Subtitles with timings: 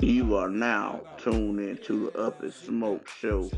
[0.00, 3.50] You are now tuned into the Up and Smoke Show.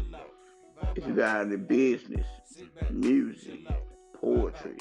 [0.97, 2.27] If you got any business,
[2.91, 3.61] music,
[4.15, 4.77] poetry,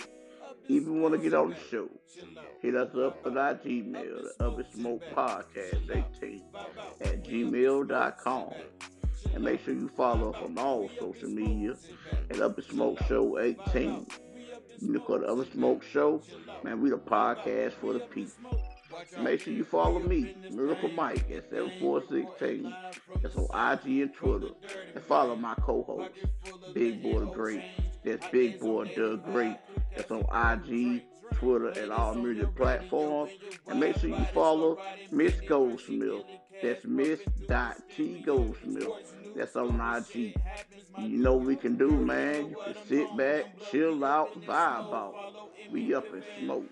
[0.69, 1.89] even want to get on the show,
[2.61, 5.89] hit us up at our Gmail, the Up and Smoke Podcast
[6.21, 6.43] 18
[7.01, 8.53] at gmail.com.
[9.33, 11.75] And make sure you follow us on all social media
[12.29, 14.07] at Up and Smoke Show 18.
[14.81, 16.21] You at the Up and Smoke Show,
[16.63, 18.78] man, we the podcast for the people.
[19.21, 22.73] Make sure you follow me, Miracle Mike, at 7416.
[23.21, 24.49] That's on IG and Twitter.
[24.95, 26.11] And follow my co-host,
[26.73, 27.63] Big Boy Great.
[28.03, 29.57] That's Big Boy Doug Great.
[29.95, 33.31] That's on IG, Twitter, and all media platforms.
[33.67, 34.79] And make sure you follow
[35.11, 36.23] Miss Goldsmith.
[36.61, 38.89] That's Miss Dot T Goldsmith.
[39.35, 40.35] That's on IG.
[40.97, 42.49] You know what we can do, man.
[42.49, 45.49] You can sit back, chill out, vibe out.
[45.71, 46.65] We up and smoke.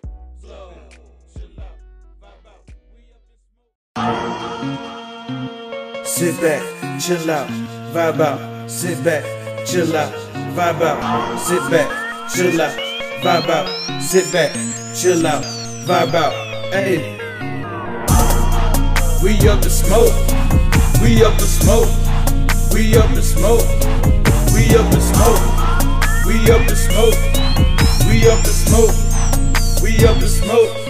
[6.18, 6.64] Sit back,
[7.00, 7.48] chill out,
[7.94, 8.68] vibe out.
[8.68, 9.24] Sit back,
[9.68, 10.12] chill out,
[10.56, 11.40] vibe out.
[11.40, 12.76] Sit back, chill out,
[13.22, 14.02] vibe out.
[14.02, 14.52] Sit back,
[14.96, 15.44] chill out,
[15.86, 16.34] vibe out.
[16.74, 17.20] Hey.
[19.22, 20.12] We up to smoke.
[21.04, 21.88] We up to smoke.
[22.74, 23.62] We up to smoke.
[24.56, 25.38] We up to smoke.
[26.26, 27.14] We up to smoke.
[28.10, 29.84] We up to smoke.
[29.84, 30.87] We up to smoke.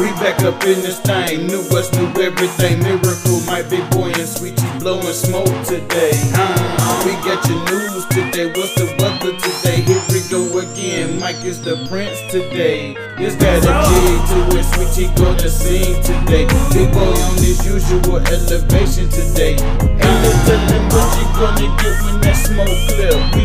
[0.00, 2.80] We back up in this thing, new what's new everything.
[2.80, 6.16] Miracle, my big boy and sweetie blowing smoke today.
[6.32, 8.46] Uh, we got your news today.
[8.48, 9.82] What's the weather today?
[9.84, 11.20] Here we go again.
[11.20, 12.96] Mike is the prince today.
[13.18, 13.92] It's got a G
[14.32, 14.64] to it.
[14.72, 16.48] Sweetie gonna sing today.
[16.72, 19.60] Big boy on this usual elevation today.
[19.60, 23.39] Ain't no telling what you gonna get when that smoke clear.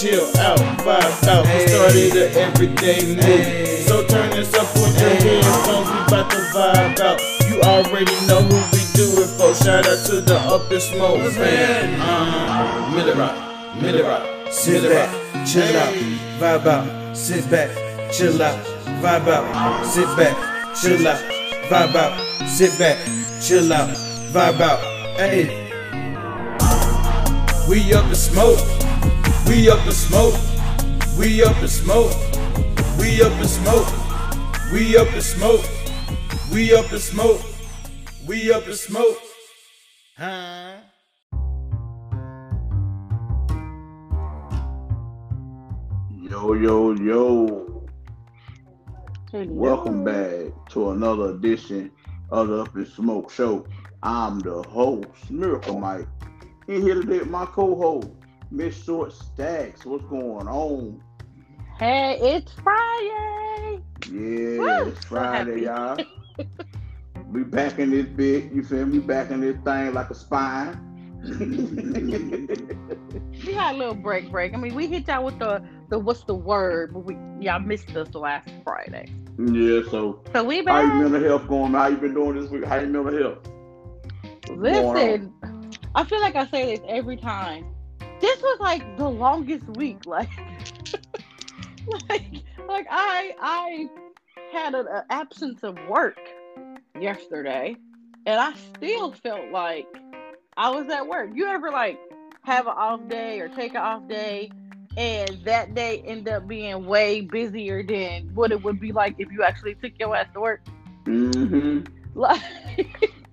[0.00, 1.44] Chill out, vibe out.
[1.44, 3.86] We started an everyday move.
[3.86, 5.88] So turn this up on your headphones.
[5.90, 7.20] We bout to vibe out.
[7.50, 9.54] You already know who we do it for.
[9.54, 12.00] Shout out to the Up and Smoke man.
[12.00, 15.94] Uh, Millie Rock, Millie Rock, sit back, chill out,
[16.40, 17.16] vibe out.
[17.16, 17.70] Sit back,
[18.10, 18.58] chill out,
[19.02, 19.84] vibe out.
[19.84, 21.20] Sit back, chill out,
[21.68, 22.48] vibe out.
[22.48, 22.96] Sit back,
[23.42, 23.90] chill out,
[24.32, 24.80] vibe out.
[25.18, 25.68] Hey.
[27.68, 28.89] We up to smoke.
[29.48, 30.34] We up to smoke.
[31.18, 32.12] We up to smoke.
[32.98, 33.88] We up to smoke.
[34.72, 35.64] We up to smoke.
[36.52, 37.40] We up to smoke.
[38.26, 39.18] We up to smoke.
[40.16, 40.76] Huh?
[46.30, 47.86] Yo, yo, yo.
[49.32, 51.90] Welcome back to another edition
[52.30, 53.66] of the Up and Smoke Show.
[54.02, 56.06] I'm the host, Miracle Mike.
[56.68, 58.08] In here today with my co-host,
[58.50, 59.84] Miss Short Stacks.
[59.84, 61.02] What's going on?
[61.78, 63.80] Hey, it's Friday.
[64.10, 66.04] Yeah, Woo, it's Friday, happy.
[66.38, 66.46] y'all.
[67.32, 68.98] we back in this bit, you feel me?
[68.98, 70.86] Back in this thing like a spine.
[73.46, 74.54] We had a little break, break.
[74.54, 77.94] I mean, we hit y'all with the the what's the word, but we y'all missed
[77.96, 79.06] us last Friday.
[79.38, 80.94] yeah, so So we how your back.
[80.98, 81.72] mental health going?
[81.72, 82.64] How you been doing this week?
[82.64, 83.38] How your mental health?
[84.48, 85.34] Listen,
[85.94, 87.66] I feel like I say this every time.
[88.20, 90.06] This was like the longest week.
[90.06, 90.30] Like,
[92.08, 92.24] like,
[92.68, 93.88] like I I
[94.52, 96.18] had an absence of work
[97.00, 97.76] yesterday,
[98.26, 99.86] and I still felt like
[100.56, 101.30] I was at work.
[101.34, 101.98] You ever like
[102.42, 104.50] have an off day or take an off day,
[104.96, 109.30] and that day end up being way busier than what it would be like if
[109.32, 110.60] you actually took your ass to work?
[111.04, 111.94] Mm-hmm.
[112.12, 112.42] Like,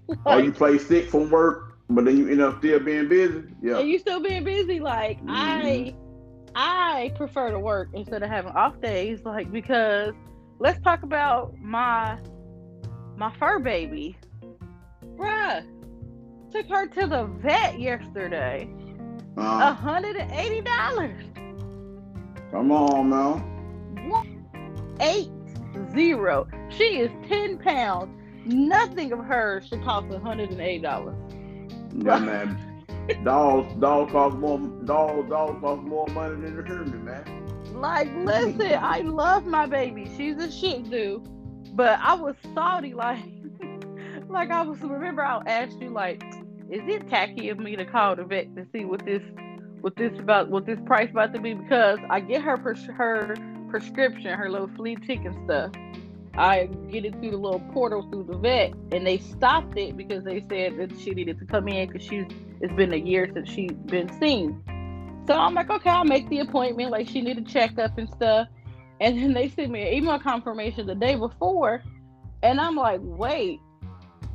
[0.23, 3.43] Or you like play sick from work, but then you end up still being busy.
[3.61, 3.79] Yeah.
[3.79, 4.79] And you still being busy.
[4.79, 5.29] Like mm-hmm.
[5.29, 5.95] I
[6.55, 10.13] I prefer to work instead of having off days, like because
[10.59, 12.17] let's talk about my
[13.15, 14.17] my fur baby.
[15.15, 15.65] Bruh
[16.51, 18.69] took her to the vet yesterday.
[19.37, 19.65] Uh-huh.
[19.65, 22.51] Uh, $180.
[22.51, 23.43] Come on now.
[24.99, 25.29] Eight
[25.93, 26.47] zero.
[26.69, 28.09] She is 10 pounds.
[28.45, 31.36] Nothing of hers should cost $180.
[31.95, 32.77] Yeah, man.
[33.23, 34.59] Dogs, dogs cost more.
[34.85, 37.47] Dogs, dogs cost more money than the human, man.
[37.73, 40.09] Like, listen, I love my baby.
[40.17, 41.19] She's a Shih Tzu,
[41.73, 42.93] but I was salty.
[42.93, 43.23] Like,
[44.29, 44.79] like I was.
[44.79, 46.23] Remember, I asked you, like,
[46.69, 49.21] is it tacky of me to call the vet to see what this,
[49.81, 51.53] what this about, what this price about to be?
[51.53, 53.35] Because I get her pres- her
[53.69, 55.71] prescription, her little flea tick and stuff.
[56.37, 60.23] I get it through the little portal through the vet, and they stopped it because
[60.23, 62.25] they said that she needed to come in because she's.
[62.59, 64.63] It's been a year since she's been seen.
[65.27, 66.89] So I'm like, okay, I'll make the appointment.
[66.89, 68.47] Like she need a checkup and stuff.
[68.99, 71.83] And then they sent me an email confirmation the day before.
[72.41, 73.59] And I'm like, wait,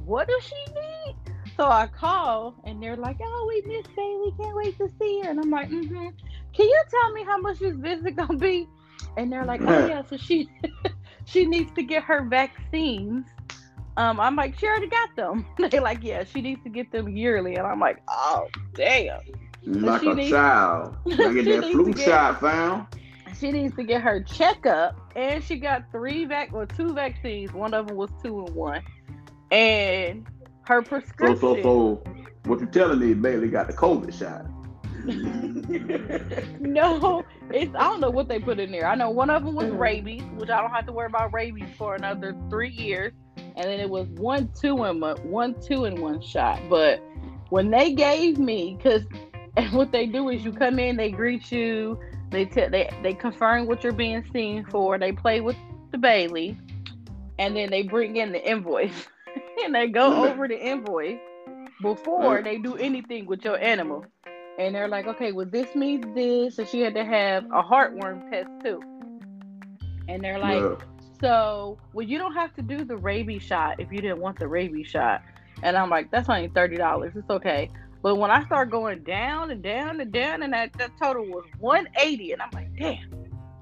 [0.04, 1.16] what does she need?
[1.56, 4.32] So I call and they're like, oh, we miss Bailey.
[4.38, 5.30] Can't wait to see her.
[5.30, 6.08] And I'm like, mm-hmm.
[6.52, 8.68] Can you tell me how much this visit gonna be?
[9.16, 10.48] And they're like, oh yeah, so she
[11.24, 13.26] she needs to get her vaccines.
[13.96, 15.44] Um, I'm like, she already got them.
[15.70, 17.56] They're like, yeah, she needs to get them yearly.
[17.56, 19.20] And I'm like, oh damn.
[19.64, 20.96] Like a needs, child.
[21.06, 22.86] get that flu shot found.
[23.38, 24.98] She needs to get her checkup.
[25.14, 27.52] And she got three vac or two vaccines.
[27.52, 28.82] One of them was two and one.
[29.50, 30.26] And
[30.66, 31.36] her prescription.
[31.38, 32.04] So, so, so
[32.44, 34.46] what you're telling me, Bailey got the COVID shot.
[36.60, 38.86] no, it's I don't know what they put in there.
[38.86, 41.68] I know one of them was rabies, which I don't have to worry about rabies
[41.76, 46.00] for another three years, and then it was one two in one, one two in
[46.00, 46.60] one shot.
[46.70, 47.02] But
[47.48, 49.04] when they gave me, because
[49.56, 51.98] and what they do is you come in, they greet you,
[52.30, 55.56] they t- they they confirm what you're being seen for, they play with
[55.90, 56.56] the Bailey,
[57.40, 59.08] and then they bring in the invoice,
[59.64, 61.18] and they go over the invoice
[61.82, 64.06] before they do anything with your animal
[64.58, 68.30] and they're like, okay, well, this means this, and she had to have a heartworm
[68.30, 68.80] test too.
[70.08, 70.76] And they're like, yeah.
[71.20, 74.46] so, well, you don't have to do the rabies shot if you didn't want the
[74.48, 75.22] rabies shot.
[75.62, 77.12] And I'm like, that's only thirty dollars.
[77.14, 77.70] It's okay.
[78.02, 81.44] But when I start going down and down and down, and that, that total was
[81.60, 82.98] 180, and I'm like, damn,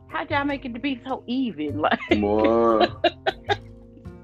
[0.09, 1.79] how'd y'all make it to be so even?
[2.11, 2.87] Like, boy,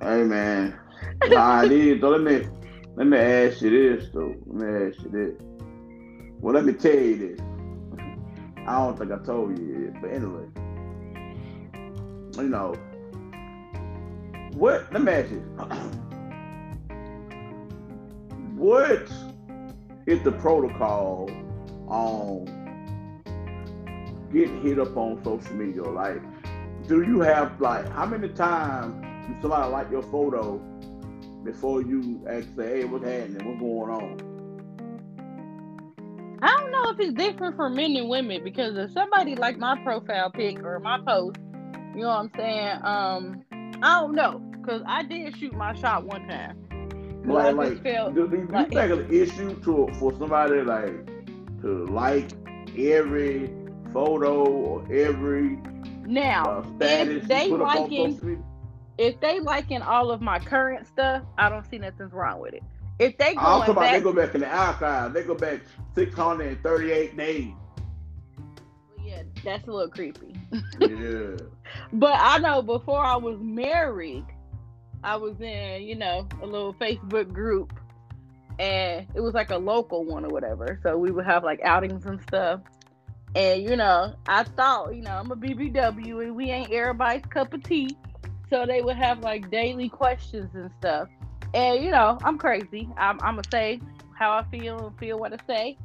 [0.00, 0.78] hey man,
[1.26, 2.02] nah, I did.
[2.02, 2.46] Let me
[2.96, 4.34] let me ask you this though.
[4.46, 5.45] Let me ask you this.
[6.41, 7.41] Well, let me tell you this.
[8.67, 10.47] I don't think I told you yet, but anyway,
[12.37, 12.75] you know,
[14.53, 14.93] what?
[14.93, 15.38] Let me ask you.
[18.56, 19.11] what
[20.06, 21.31] is the protocol
[21.88, 22.47] on
[24.33, 25.83] getting hit up on social media?
[25.83, 26.23] Like,
[26.87, 28.94] do you have like how many times
[29.27, 30.59] do somebody like your photo
[31.44, 33.47] before you actually "Hey, what's happening?
[33.47, 34.36] What's going on?"
[36.43, 39.79] I don't know if it's different for men and women because if somebody like my
[39.83, 41.38] profile pic or my post,
[41.94, 42.79] you know what I'm saying?
[42.83, 43.44] Um,
[43.83, 46.62] I don't know because I did shoot my shot one time.
[47.25, 51.06] Like, like, do, do, do like, you think it's an issue to for somebody like
[51.62, 52.31] to like
[52.79, 53.50] every
[53.93, 55.59] photo or every
[56.05, 58.44] now uh, if they liking
[58.99, 62.62] if they liking all of my current stuff, I don't see nothing's wrong with it.
[62.98, 65.60] If they oh, go back, about they go back in the archive, they go back
[65.94, 67.52] 638 days.
[69.04, 70.34] Yeah, that's a little creepy.
[70.81, 71.37] yeah.
[71.93, 74.25] But I know before I was married,
[75.02, 77.72] I was in, you know, a little Facebook group
[78.58, 80.78] and it was like a local one or whatever.
[80.82, 82.60] So we would have like outings and stuff.
[83.34, 87.52] And you know, I thought, you know, I'm a BBW and we ain't everybody's cup
[87.52, 87.96] of tea.
[88.49, 91.08] So they would have like daily questions and stuff.
[91.55, 92.88] And you know, I'm crazy.
[92.97, 93.81] I'm, I'm gonna say
[94.15, 95.79] how I feel and feel what I say.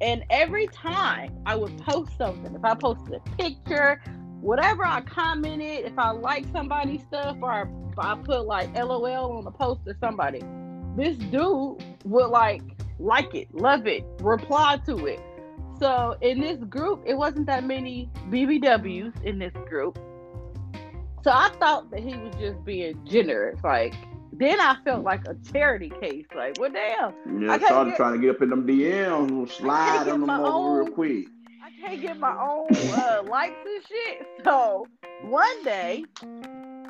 [0.00, 4.02] And every time I would post something, if I posted a picture,
[4.40, 9.50] whatever I commented, if I like somebody's stuff or I, put like LOL on the
[9.50, 10.42] post or somebody,
[10.96, 12.62] this dude would like
[12.98, 15.20] like it, love it, reply to it.
[15.78, 19.98] So in this group, it wasn't that many BBWs in this group.
[21.22, 23.94] So I thought that he was just being generous, like
[24.38, 26.26] then I felt like a charity case.
[26.34, 27.42] Like, well, damn.
[27.42, 30.78] Yeah, I started get, trying to get up in them DMs, slide them over own,
[30.78, 31.26] real quick.
[31.64, 34.26] I can't get my own uh, likes and shit.
[34.44, 34.86] So
[35.22, 36.04] one day,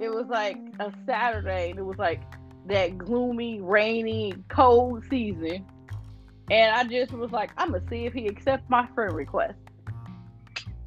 [0.00, 2.22] it was like a Saturday, and it was like
[2.66, 5.64] that gloomy, rainy, cold season.
[6.50, 9.58] And I just was like, I'm gonna see if he accepts my friend request.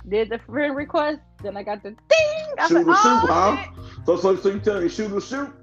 [0.08, 1.20] Did the friend request?
[1.42, 2.00] Then I got the ding.
[2.58, 4.04] I shoot oh, shoot, huh?
[4.06, 5.54] So, so, so you telling me shoot or shoot?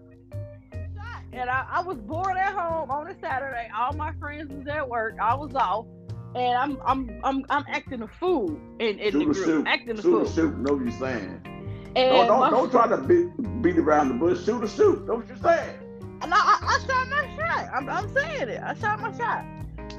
[1.37, 3.69] And I, I, was bored at home on a Saturday.
[3.77, 5.17] All my friends was at work.
[5.21, 5.87] I was off,
[6.35, 9.37] and I'm I'm I'm I'm acting a fool in, in the group.
[9.37, 9.67] Shoot.
[9.67, 10.33] Acting a shoot fool.
[10.33, 11.43] Shoot, know what you're saying.
[11.95, 14.45] And don't don't, don't try to beat, beat around the bush.
[14.45, 15.07] Shoot a shoot.
[15.07, 15.79] Know what you're saying.
[16.27, 17.71] No, I, I shot my shot.
[17.75, 18.63] I'm, I'm saying it.
[18.63, 19.45] I shot my shot,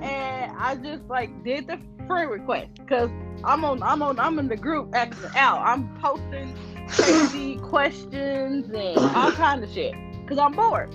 [0.01, 3.12] and I just like did the friend request because
[3.44, 5.60] I'm on I'm on I'm in the group acting out.
[5.60, 6.56] I'm posting
[6.88, 10.89] crazy questions and all kind of shit because I'm bored.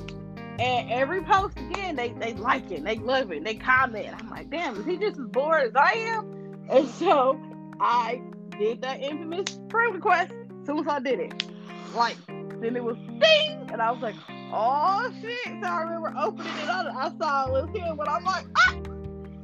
[0.62, 4.06] And every post again, they they like it, they love it, they comment.
[4.16, 6.66] I'm like, damn, is he just as bored as I am?
[6.70, 7.36] And so
[7.80, 8.22] I
[8.60, 11.50] did that infamous friend request as soon as I did it.
[11.96, 14.14] Like, then it was ding, and I was like,
[14.52, 15.46] oh shit.
[15.46, 18.76] So I remember opening it up, I saw it was him, but I'm like, ah!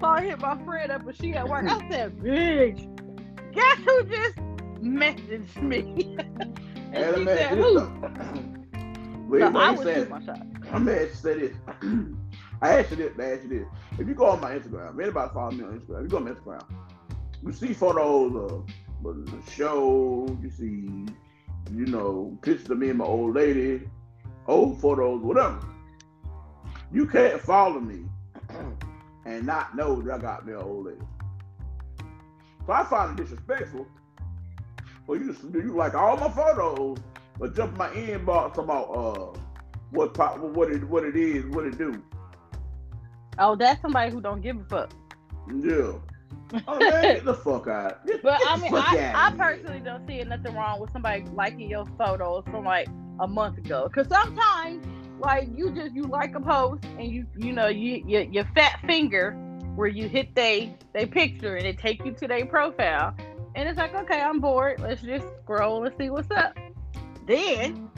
[0.01, 1.65] So I hit my friend up, and she at work.
[1.69, 4.37] I said, bitch, guess who just
[4.81, 6.17] messaged me.
[6.93, 7.81] and And she said, who?
[9.29, 10.58] Wait, So I said, shoot my shot.
[10.73, 11.57] I'm gonna say this.
[12.63, 13.69] I asked you this, I asked you this.
[13.99, 16.65] If you go on my Instagram, anybody follow me on Instagram, you go on Instagram,
[17.45, 18.67] you see photos of
[19.03, 21.13] the show, you see,
[21.73, 23.89] you know, pictures of me and my old lady,
[24.47, 25.61] old photos, whatever.
[26.93, 28.05] You can't follow me
[29.25, 31.01] and not know that I got me an old lady.
[32.67, 33.87] So I find it disrespectful
[35.07, 36.99] for you to you like all my photos,
[37.39, 39.39] but jump my inbox about uh
[39.91, 42.03] what pop, what it what it is, what it do.
[43.39, 44.93] Oh, that's somebody who don't give a fuck.
[45.49, 45.93] Yeah.
[46.67, 48.07] Oh man, get the fuck out.
[48.07, 51.71] Get, But get I mean, I, I personally don't see nothing wrong with somebody liking
[51.71, 52.89] your photos from like
[53.21, 53.89] a month ago.
[53.95, 54.85] Cause sometimes,
[55.21, 58.81] like you just you like a post and you you know you your, your fat
[58.87, 59.33] finger
[59.75, 63.15] where you hit they they picture and it take you to their profile,
[63.55, 64.81] and it's like okay, I'm bored.
[64.81, 66.57] Let's just scroll and see what's up.
[67.27, 67.91] Then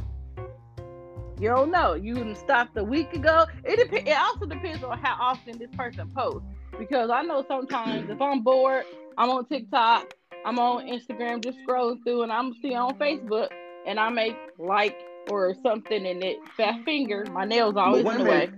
[1.40, 1.94] you don't know.
[1.94, 3.46] You stopped a week ago.
[3.64, 6.46] It dep- It also depends on how often this person posts.
[6.78, 8.84] Because I know sometimes if I'm bored,
[9.18, 13.48] I'm on TikTok, I'm on Instagram, just scrolling through, and I'm seeing on Facebook,
[13.86, 14.96] and I make like
[15.30, 18.50] or something, and it fat finger, my nails always in the way.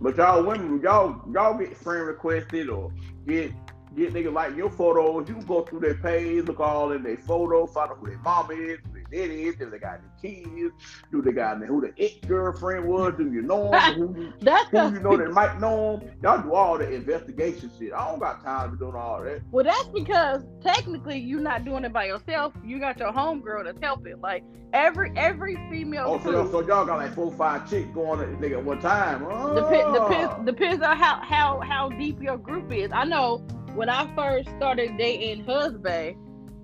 [0.00, 2.92] But, y'all women, y'all y'all get friend requested or
[3.26, 3.52] get
[3.96, 5.28] get niggas like your photos.
[5.28, 8.50] You go through their page, look all in their photos, find out who their mom
[8.52, 10.74] is, who daddy is, if they got any kids,
[11.10, 14.32] do they got any, who the ex girlfriend was, do you know them, who you
[14.40, 16.10] That's who you know that might know them.
[16.22, 17.92] Y'all do all the investigation shit.
[17.92, 19.42] I don't got time to doing all that.
[19.50, 22.52] well, that's because technically you're not doing it by yourself.
[22.64, 24.20] You got your homegirl that's helping.
[24.20, 28.28] Like every every female Oh, so, so y'all got like four, five chicks going at
[28.40, 29.24] nigga at one time.
[29.28, 29.54] Oh.
[29.54, 30.08] Depends, ah.
[30.08, 32.90] depends, depends on how, how how deep your group is.
[32.92, 33.38] I know
[33.74, 36.16] when I first started dating husband,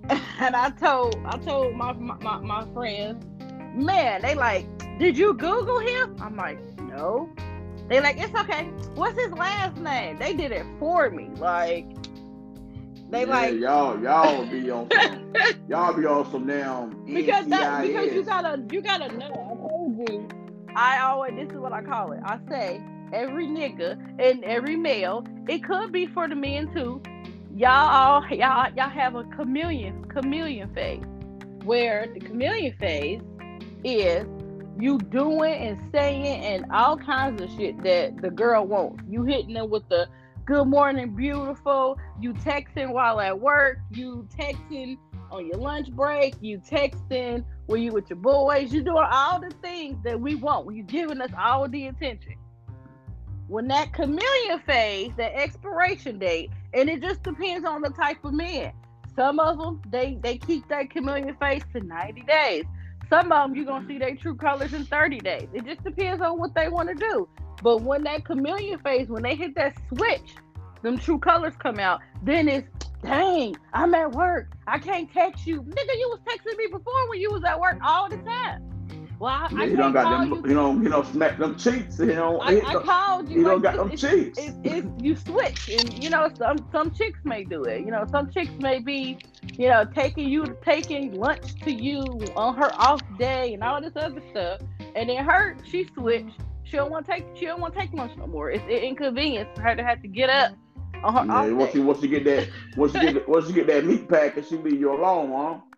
[0.39, 3.25] and I told I told my my, my, my friends,
[3.75, 4.67] man, they like,
[4.99, 6.15] did you Google him?
[6.21, 7.29] I'm like, no.
[7.87, 8.65] They like, it's okay.
[8.95, 10.17] What's his last name?
[10.17, 11.29] They did it for me.
[11.37, 11.87] Like,
[13.09, 15.33] they Yeah, like y'all, y'all be on some,
[15.67, 19.25] y'all be on some damn because that because you gotta you gotta know.
[19.27, 20.27] I told you.
[20.75, 22.19] I always this is what I call it.
[22.25, 22.81] I say
[23.13, 25.25] every nigga and every male.
[25.47, 27.01] It could be for the men too.
[27.55, 31.03] Y'all all y'all y'all have a chameleon chameleon phase,
[31.65, 33.21] where the chameleon phase
[33.83, 34.25] is
[34.79, 39.03] you doing and saying and all kinds of shit that the girl wants.
[39.07, 40.07] You hitting them with the
[40.45, 41.99] good morning, beautiful.
[42.19, 43.77] You texting while at work.
[43.91, 44.97] You texting
[45.29, 46.33] on your lunch break.
[46.41, 48.73] You texting when you with your boys.
[48.73, 50.75] You doing all the things that we want.
[50.75, 52.33] You giving us all the attention.
[53.47, 58.33] When that chameleon phase, that expiration date, and it just depends on the type of
[58.33, 58.71] man.
[59.15, 62.65] Some of them they they keep that chameleon face to 90 days.
[63.09, 65.47] Some of them you're gonna see their true colors in 30 days.
[65.53, 67.27] It just depends on what they want to do.
[67.61, 70.35] But when that chameleon phase, when they hit that switch,
[70.81, 72.67] them true colors come out, then it's
[73.03, 74.47] dang, I'm at work.
[74.65, 75.61] I can't text you.
[75.61, 78.72] Nigga, you was texting me before when you was at work all the time.
[79.23, 80.49] Well, I, I he don't got them, you.
[80.49, 81.97] you know, you know, smack them cheeks.
[81.97, 83.41] You know, I, I called you.
[83.41, 84.37] don't like, got them it's- cheeks.
[84.37, 88.05] it's, it's you switch and you know some some chicks may do it you know
[88.11, 89.17] some chicks may be
[89.57, 92.01] you know taking you taking lunch to you
[92.35, 94.59] on her off day and all this other stuff
[94.95, 97.93] and then her she switched she don't want to take she don't want to take
[97.93, 100.51] lunch no more it's an inconvenience for her to have to get up
[101.03, 101.79] on her Yeah, off once day.
[101.79, 104.57] you once you get that once you get once you get that meat package, she
[104.57, 105.72] leave you alone, huh?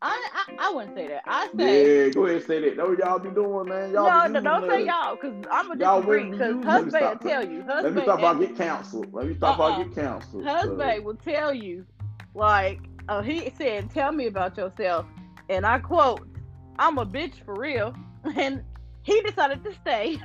[0.00, 2.76] I, I I wouldn't say that I say Yeah, go ahead and say that.
[2.76, 3.90] That's what y'all be doing, man.
[3.92, 6.92] Y'all no no don't say y'all because I'm gonna Y'all disagree be because using- husband
[7.02, 8.20] will tell you Husband Let me stop.
[8.20, 9.12] I'll get canceled.
[9.12, 9.58] Let me stop.
[9.58, 9.68] Uh-uh.
[9.72, 10.44] I'll get canceled.
[10.44, 11.84] husband will tell you,
[12.34, 15.06] like, uh, he said, "Tell me about yourself,"
[15.48, 16.28] and I quote,
[16.78, 17.92] "I'm a bitch for real,"
[18.36, 18.62] and
[19.02, 20.18] he decided to stay,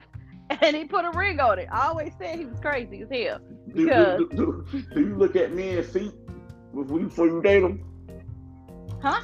[0.62, 1.68] and he put a ring on it.
[1.72, 3.40] I always said he was crazy as hell.
[3.74, 6.12] Do, do, do, do, do you look at men's feet
[6.72, 7.84] before you, before you date them?
[9.00, 9.20] Huh?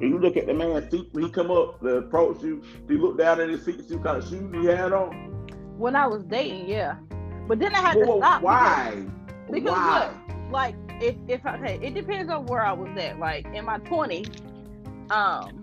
[0.00, 2.62] You look at the man's feet when he come up to approach you?
[2.86, 5.10] Do you look down at his feet, see what kind of shoes he had on?
[5.78, 6.96] When I was dating, yeah,
[7.48, 8.42] but then I had Whoa, to stop.
[8.42, 9.04] why?
[9.50, 10.12] because why?
[10.50, 13.18] like if if I okay, it depends on where I was at.
[13.18, 14.28] Like in my twenties,
[15.10, 15.62] um,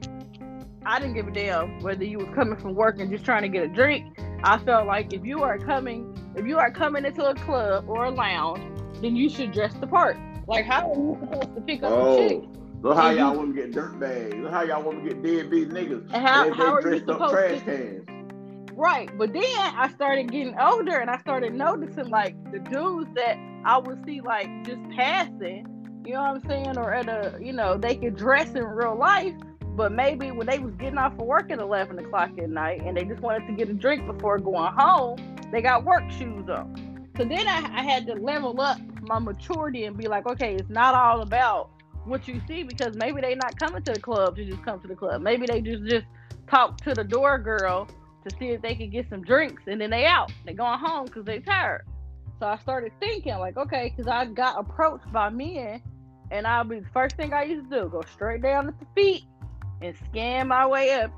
[0.85, 3.49] I didn't give a damn whether you was coming from work and just trying to
[3.49, 4.17] get a drink.
[4.43, 8.05] I felt like if you are coming, if you are coming into a club or
[8.05, 8.61] a lounge,
[9.01, 10.17] then you should dress the part.
[10.47, 12.43] Like how are you supposed to pick up a chick?
[12.83, 13.17] Look how mm-hmm.
[13.17, 14.35] y'all you- women get dirt bags.
[14.35, 16.13] Look how y'all women get deadbeat niggas.
[16.13, 17.65] And how, they how are you supposed trash to?
[17.65, 18.09] cans.
[18.75, 23.37] Right, but then I started getting older and I started noticing like the dudes that
[23.63, 25.65] I would see like just passing,
[26.05, 26.77] You know what I'm saying?
[26.77, 30.59] Or at a, you know, they could dress in real life, but maybe when they
[30.59, 33.53] was getting off of work at 11 o'clock at night and they just wanted to
[33.53, 37.07] get a drink before going home, they got work shoes on.
[37.15, 40.69] So then I, I had to level up my maturity and be like, okay, it's
[40.69, 41.69] not all about
[42.05, 44.87] what you see because maybe they not coming to the club to just come to
[44.87, 45.21] the club.
[45.21, 46.05] Maybe they just just
[46.49, 47.87] talk to the door girl
[48.27, 50.31] to see if they can get some drinks and then they out.
[50.45, 51.85] They going home because they tired.
[52.39, 55.81] So I started thinking like, okay, because I got approached by men
[56.31, 58.85] and I'll be the first thing I used to do, go straight down at the
[58.95, 59.23] feet
[59.81, 61.11] and scan my way up.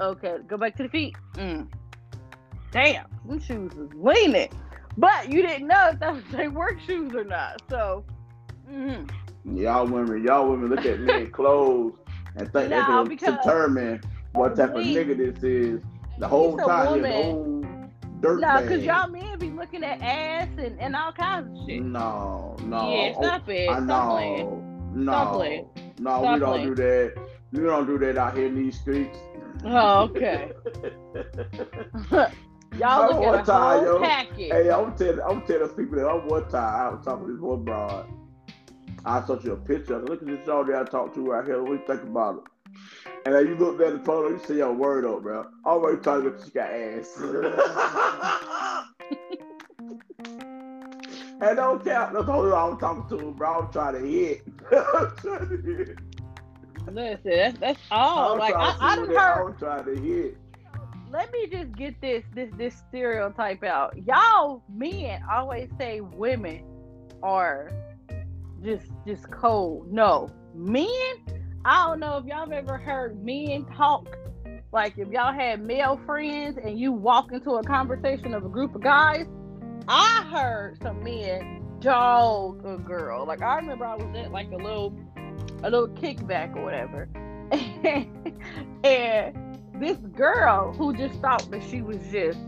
[0.00, 1.16] Okay, go back to the feet.
[1.34, 1.68] Mm.
[2.70, 4.50] Damn, these shoes is leaning.
[4.96, 7.62] But you didn't know if that was their work shoes or not.
[7.70, 8.04] So
[8.70, 9.56] mm-hmm.
[9.56, 11.98] y'all women, y'all women look at men clothes
[12.36, 14.00] and think no, they can determine
[14.32, 15.80] what type of nigga this is.
[16.18, 17.64] The whole time, the whole
[18.20, 21.82] dirt No, because y'all men be looking at ass and, and all kinds of shit.
[21.82, 22.90] No, no.
[22.90, 23.70] Yeah, stop it.
[23.82, 24.92] No, playing.
[24.94, 25.42] No,
[25.98, 26.66] no, stop we don't playing.
[26.66, 27.14] do that.
[27.52, 29.18] We don't do that out here in these streets.
[29.64, 30.52] Oh, okay.
[32.76, 34.52] Y'all look at a time, whole yo, package.
[34.52, 37.40] Hey, I'm telling, I'm telling people that I'm one time I was talking to this
[37.40, 38.06] one broad.
[39.04, 39.98] I sent you a picture.
[39.98, 41.62] Look at this y'all that I talked to right here.
[41.62, 42.42] What do you think about it?
[43.24, 45.46] And then you look at the photo, you see your word up, bro.
[45.64, 47.16] Already talking about she got ass.
[51.40, 52.14] and don't count.
[52.14, 53.60] That's all I'm talking to, bro.
[53.60, 54.42] I'm trying to hit.
[54.72, 55.98] I'm trying to hit.
[56.90, 58.32] Listen, that's, that's all.
[58.32, 59.48] I'm like I, I done heard.
[59.48, 60.36] I'm trying to hit
[61.10, 63.94] let me just get this this this stereotype out.
[64.06, 66.64] Y'all men always say women
[67.22, 67.70] are
[68.62, 69.92] just just cold.
[69.92, 70.86] No, men.
[71.64, 74.16] I don't know if y'all ever heard men talk.
[74.72, 78.74] Like if y'all had male friends and you walk into a conversation of a group
[78.74, 79.26] of guys,
[79.88, 83.26] I heard some men dog a girl.
[83.26, 84.94] Like I remember I was at like a little
[85.62, 87.08] a little kickback or whatever.
[88.84, 92.38] and this girl who just thought that she was just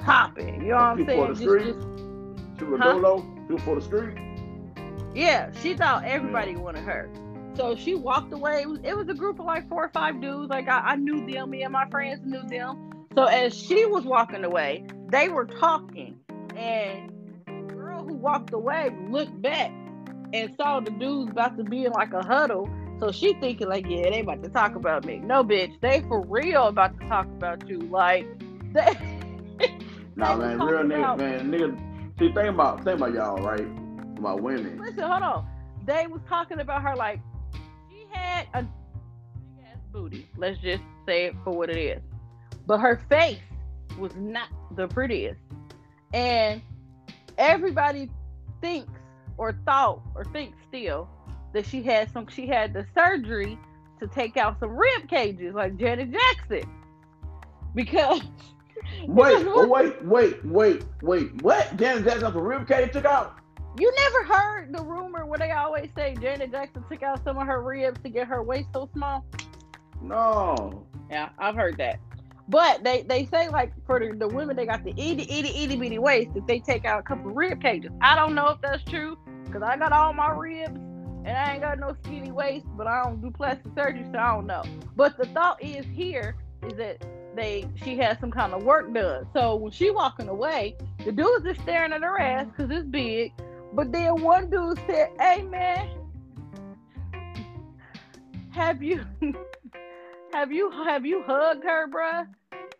[0.00, 0.62] popping.
[0.62, 1.26] You know what I'm saying?
[1.34, 2.92] Just, just, she was huh?
[2.92, 3.26] Dolo.
[3.46, 4.25] She was for the street.
[5.16, 7.10] Yeah, she thought everybody wanted her.
[7.54, 8.62] So she walked away.
[8.62, 10.50] It was, it was, a group of like four or five dudes.
[10.50, 11.50] Like I, I knew them.
[11.50, 12.90] Me and my friends knew them.
[13.14, 16.20] So as she was walking away, they were talking,
[16.54, 17.10] and
[17.46, 19.72] the girl who walked away looked back
[20.34, 23.86] and saw the dudes about to be in like a huddle so she thinking like,
[23.88, 25.18] yeah, they about to talk about me.
[25.18, 27.78] No, bitch, they for real about to talk about you.
[27.80, 28.26] Like,
[28.72, 28.96] they.
[30.16, 32.18] nah, man, real nigga, man, nigga.
[32.18, 33.66] See, think about think about y'all, right?
[34.18, 34.78] About women.
[34.78, 35.46] Listen, hold on.
[35.84, 37.20] They was talking about her like
[37.90, 40.28] she had a big ass booty.
[40.36, 42.02] Let's just say it for what it is.
[42.66, 43.38] But her face
[43.98, 45.40] was not the prettiest,
[46.12, 46.60] and
[47.38, 48.10] everybody
[48.60, 48.90] thinks
[49.38, 51.08] or thought or thinks still
[51.52, 53.58] that she had some she had the surgery
[54.00, 56.68] to take out some rib cages like Janet Jackson.
[57.74, 58.22] Because
[59.06, 61.42] Wait, wait, wait, wait, wait.
[61.42, 61.76] What?
[61.76, 63.36] Janet Jackson the rib cage took out?
[63.78, 67.46] You never heard the rumor where they always say Janet Jackson took out some of
[67.46, 69.24] her ribs to get her waist so small?
[70.00, 70.86] No.
[71.10, 71.98] Yeah, I've heard that.
[72.48, 75.76] But they, they say like for the, the women they got the itty itty itty
[75.76, 77.90] bitty waist that they take out a couple rib cages.
[78.00, 80.78] I don't know if that's true because I got all my ribs
[81.26, 84.32] and I ain't got no skinny waist, but I don't do plastic surgery, so I
[84.32, 84.62] don't know.
[84.94, 89.26] But the thought is here is that they she has some kind of work done.
[89.34, 93.32] So when she walking away, the dude's just staring at her ass because it's big.
[93.76, 95.86] But then one dude said, "Hey man,
[98.50, 99.04] have you
[100.32, 102.26] have you have you hugged her, bruh?"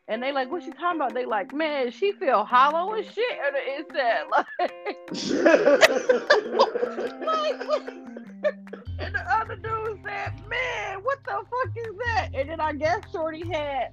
[0.09, 1.13] And they like, what she talking about?
[1.13, 3.39] They like, man, she feel hollow as shit.
[3.45, 4.47] And it said like,
[7.21, 7.51] like
[9.01, 13.03] and the other dude said, "Man, what the fuck is that?" And then I guess
[13.13, 13.89] Shorty had,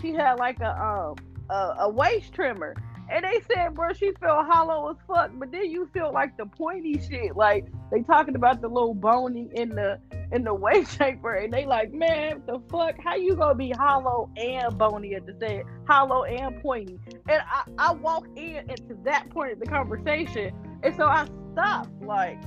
[0.00, 1.16] she had like a um
[1.50, 2.74] a, a waist trimmer,
[3.12, 6.46] and they said, "Bro, she felt hollow as fuck." But then you feel like the
[6.46, 9.98] pointy shit, like they talking about the little bony in the
[10.32, 12.96] in the waist shaper, and they like, "Man, the fuck?
[13.02, 16.98] How you gonna be hollow and bony at the same, hollow and pointy?"
[17.28, 22.02] And I I walk in into that point of the conversation, and so I stopped,
[22.02, 22.42] like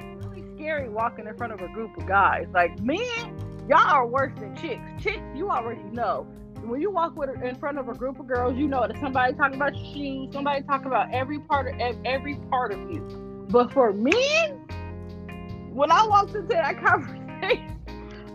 [0.00, 2.46] really scary walking in front of a group of guys.
[2.54, 5.02] Like men, y'all are worse than chicks.
[5.02, 6.26] Chicks, you already know.
[6.70, 9.34] When you walk with in front of a group of girls, you know that somebody
[9.34, 13.00] talking about your shoes, somebody talking about every part of every part of you.
[13.50, 14.52] But for men,
[15.72, 17.76] when I walked into that conversation,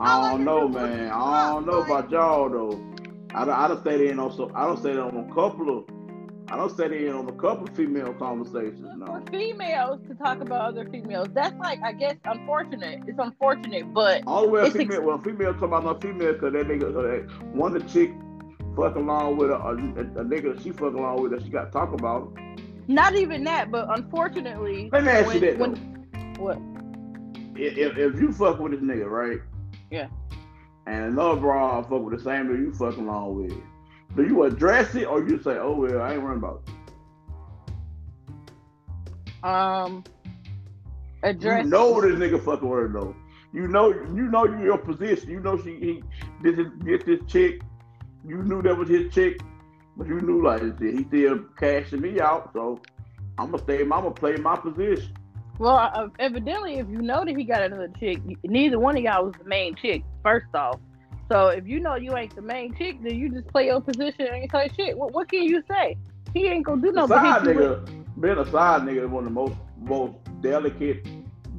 [0.02, 1.14] I don't know, man.
[1.14, 2.86] I don't know about y'all though.
[3.34, 4.52] I don't, I don't stay in on some.
[4.54, 5.86] I don't stay on a couple of
[6.48, 8.88] I don't set in on a couple of female conversations.
[8.98, 9.06] No.
[9.08, 13.02] For females to talk about other females, that's like I guess unfortunate.
[13.08, 14.98] It's unfortunate, but all the way a female.
[14.98, 18.12] ex- well, female talk about no female because that nigga, uh, one the chick
[18.76, 21.66] fucking along with a, a, a nigga that she fucking along with that she got
[21.66, 22.36] to talk about.
[22.88, 23.72] not even that.
[23.72, 25.70] But unfortunately, Let me ask you when- that though.
[25.72, 25.96] when-
[26.40, 26.58] what?
[27.58, 29.40] If, if, you fuck with this nigga, right?
[29.90, 30.08] Yeah.
[30.88, 33.54] And another bra fuck with the same nigga you fucking along with,
[34.18, 36.74] do you address it or you say, oh well, I ain't worrying about it?
[39.44, 40.04] Um,
[41.24, 41.64] address.
[41.64, 43.16] You know this nigga fucking with her though.
[43.54, 45.30] You know, you know you your position.
[45.30, 46.04] You know she he
[46.44, 47.62] this is this this chick.
[48.28, 49.40] You knew that was his chick,
[49.98, 52.52] but you knew like he still cashing me out.
[52.54, 52.82] So
[53.38, 53.82] I'm gonna stay.
[53.82, 55.14] I'm gonna play my position.
[55.58, 59.26] Well, uh, evidently, if you know that he got another chick, neither one of y'all
[59.26, 60.04] was the main chick.
[60.24, 60.80] First off,
[61.32, 64.28] so if you know you ain't the main chick, then you just play your position
[64.28, 64.98] and say shit.
[64.98, 65.98] What, what can you say?
[66.34, 69.24] He ain't gonna do but side hit with- nigga, being a side nigga is one
[69.24, 71.08] of the most most delicate,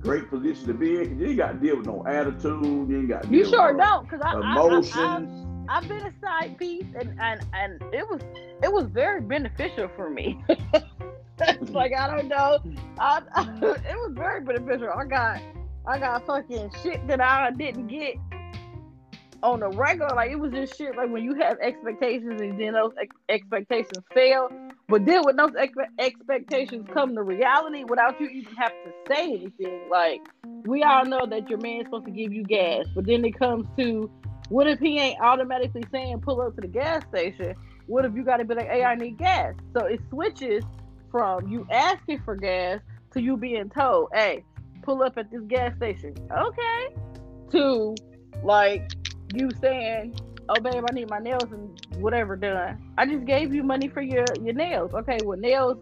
[0.00, 1.18] great positions to be in.
[1.18, 2.88] you ain't got to deal with no attitude.
[2.90, 3.22] You ain't got.
[3.22, 5.45] to You sure with no don't, cause I, I, I, Emotions.
[5.68, 8.20] I, I've been a side piece, and, and and it was
[8.62, 10.38] it was very beneficial for me.
[10.48, 12.58] it's like I don't know,
[12.98, 13.22] I,
[13.62, 14.90] it was very beneficial.
[14.90, 15.40] I got
[15.86, 18.16] I got fucking shit that I didn't get
[19.42, 20.14] on the regular.
[20.14, 20.96] Like it was just shit.
[20.96, 24.48] Like when you have expectations and then those ex- expectations fail,
[24.88, 29.24] but then when those ex- expectations come to reality without you even have to say
[29.24, 30.20] anything, like
[30.64, 33.66] we all know that your man's supposed to give you gas, but then it comes
[33.78, 34.10] to
[34.48, 37.54] what if he ain't automatically saying pull up to the gas station?
[37.86, 39.54] What if you got to be like, hey, I need gas?
[39.72, 40.64] So it switches
[41.10, 42.80] from you asking for gas
[43.12, 44.44] to you being told, hey,
[44.82, 46.14] pull up at this gas station.
[46.30, 46.88] Okay.
[47.52, 47.94] To
[48.42, 48.90] like
[49.34, 52.92] you saying, oh, babe, I need my nails and whatever done.
[52.98, 54.92] I just gave you money for your, your nails.
[54.94, 55.78] Okay, well, nails,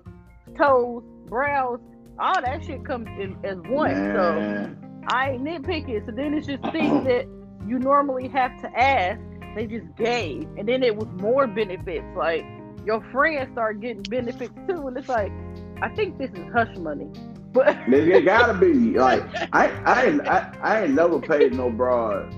[0.56, 1.80] toes, brows,
[2.18, 3.94] all that shit comes in as one.
[4.14, 4.70] So
[5.08, 6.06] I ain't nitpicking.
[6.06, 7.26] So then it's just things that
[7.66, 9.20] you normally have to ask.
[9.54, 12.04] They just gave, and then it was more benefits.
[12.16, 12.44] Like
[12.84, 15.32] your friends start getting benefits too, and it's like,
[15.80, 17.08] I think this is hush money.
[17.52, 21.70] But Nigga, it gotta be like I I ain't I, I ain't never paid no
[21.70, 22.34] broad,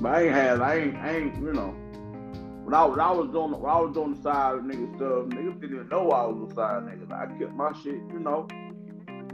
[0.00, 1.74] but I ain't had I ain't I ain't you know
[2.68, 5.60] when I when I was doing when I was doing the side nigga stuff, niggas
[5.60, 7.10] didn't even know I was a side nigga.
[7.10, 8.46] I kept my shit, you know.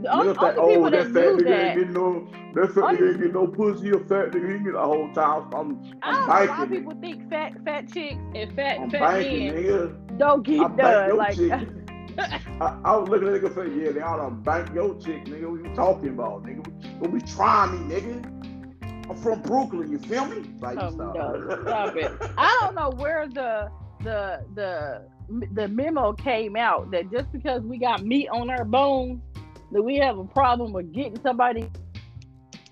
[0.09, 2.97] Only, only people oh, that that fat nigga that, ain't getting no that fat Only-
[2.99, 3.91] nigga ain't getting no pussy.
[3.91, 5.53] or fat nigga ain't get the whole time.
[5.53, 6.69] I'm I don't I'm know why biking.
[6.77, 10.17] people think fat fat chicks and fat I'm fat biking, men nigga.
[10.17, 11.17] don't get I done.
[11.17, 11.37] Like.
[12.17, 15.49] I, I was looking at nigga say, yeah, they ought to bank your chick, nigga.
[15.51, 16.63] What you talking about, nigga?
[17.01, 19.09] Don't be trying me, nigga.
[19.09, 20.49] I'm from Brooklyn, you feel me?
[20.61, 21.13] Like, Oh, stop.
[21.13, 22.11] no, stop it.
[22.37, 23.69] I don't know where the
[24.03, 25.01] the the
[25.53, 29.21] the memo came out that just because we got meat on our bones
[29.71, 31.69] that we have a problem with getting somebody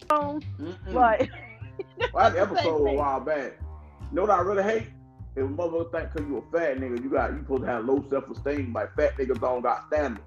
[0.08, 0.44] bones.
[0.60, 0.94] Mm-mm.
[0.94, 1.30] Like
[2.16, 3.54] I had an Same episode a while back.
[4.12, 4.88] You know what I really hate?
[5.36, 7.86] If a motherfucker think because you a fat nigga, you got you supposed to have
[7.86, 8.74] low self esteem.
[8.74, 10.26] Like fat niggas don't got standards.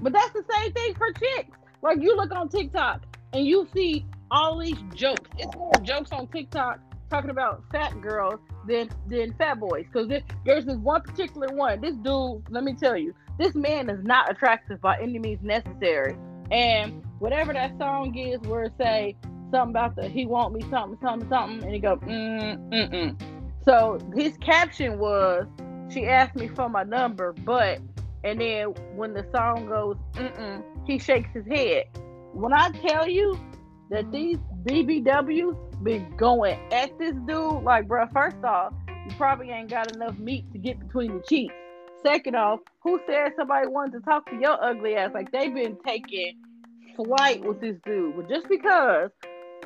[0.00, 1.56] But that's the same thing for chicks.
[1.82, 3.02] Like you look on TikTok
[3.32, 5.30] and you see all these jokes.
[5.38, 6.80] It's more jokes on TikTok
[7.10, 9.86] talking about fat girls than than fat boys.
[9.92, 10.08] Because
[10.44, 11.80] there's this one particular one.
[11.80, 16.16] This dude, let me tell you, this man is not attractive by any means necessary.
[16.50, 19.16] And whatever that song is, where it say
[19.50, 23.20] something about the he want me something something something, and he go mm mm mm.
[23.64, 25.46] So his caption was,
[25.90, 27.80] she asked me for my number, but
[28.24, 31.84] and then when the song goes, mm-mm, he shakes his head.
[32.32, 33.38] When I tell you
[33.90, 39.68] that these BBWs been going at this dude, like, bro, first off, you probably ain't
[39.68, 41.54] got enough meat to get between the cheeks.
[42.04, 45.10] Second off, who said somebody wanted to talk to your ugly ass?
[45.14, 46.36] Like, they've been taking
[46.96, 48.16] flight with this dude.
[48.16, 49.10] But just because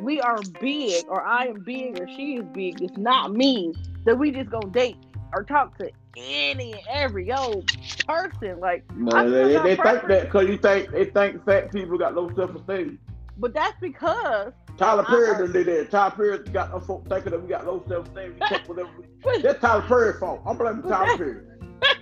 [0.01, 3.75] we are big, or I am big, or she is big, it's not mean
[4.05, 4.97] that we just gonna date
[5.35, 7.69] or talk to any and every old
[8.07, 8.61] person.
[8.61, 12.15] Like, feel they, no they think that because you think they think fat people got
[12.15, 12.99] low self esteem.
[13.37, 15.03] but that's because Tyler.
[15.03, 15.91] Perry done did that.
[15.91, 18.35] Tyler Perry got them folk thinking that we got low self esteem.
[18.41, 18.91] We take whatever.
[19.25, 20.41] we- That's Tyler Perry's fault.
[20.47, 21.45] I'm blaming Tyler Perry.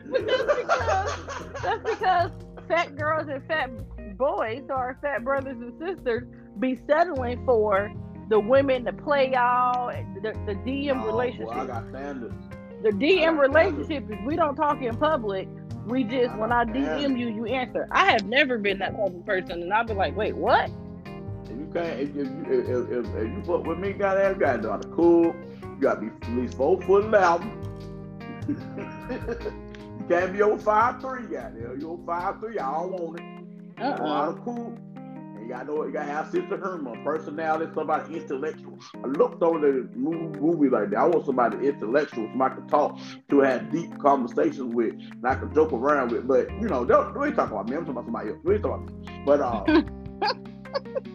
[0.05, 2.31] Because that's because
[2.69, 3.71] fat girls and fat
[4.17, 6.25] boys or fat brothers and sisters
[6.59, 7.93] be settling for
[8.29, 9.89] the women to play y'all
[10.23, 11.67] the, the DM Oh, boy, I relationship.
[11.69, 12.35] got standards.
[12.83, 15.49] The DM I- relationship is we don't talk in public.
[15.87, 17.87] We just when I DM you, you answer.
[17.93, 20.71] I have never been that type of person, and I'll be like, wait, what?
[21.45, 24.41] If you can't, if, if, you- if, if, if you fuck with me, goddamn, you
[24.41, 25.27] gotta know how to cool.
[25.63, 27.53] You gotta be at least four foot eleven.
[30.09, 31.81] can't be over five three, goddamn.
[31.81, 33.83] You over five three, I don't want it.
[33.83, 33.93] Uh-uh.
[33.93, 34.79] You know cool.
[34.97, 38.79] And you gotta know you gotta have sense of humor, personality, somebody intellectual.
[39.03, 40.99] I looked over the movie, movie like that.
[40.99, 42.99] I want somebody intellectual, somebody I can talk
[43.31, 46.27] to, have deep conversations with, and I can joke around with.
[46.27, 47.77] But you know, don't, don't talk about me.
[47.77, 48.39] I'm talking about somebody else.
[48.45, 49.23] Don't talk about me.
[49.27, 49.65] But uh,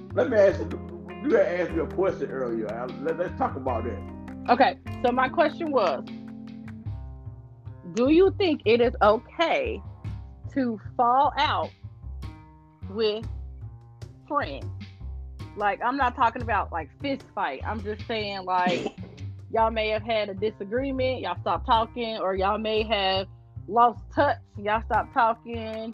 [0.14, 0.88] let me ask you.
[1.24, 2.88] You had asked me a question earlier.
[3.02, 4.22] Let, let's talk about that.
[4.50, 6.04] Okay, so my question was
[7.94, 9.82] Do you think it is okay
[10.54, 11.70] to fall out
[12.90, 13.26] with
[14.28, 14.66] friends?
[15.58, 17.62] Like, I'm not talking about like fist fight.
[17.66, 18.88] I'm just saying, like,
[19.54, 23.28] y'all may have had a disagreement, y'all stopped talking, or y'all may have
[23.68, 25.94] lost touch, y'all stopped talking,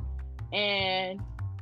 [0.54, 1.20] and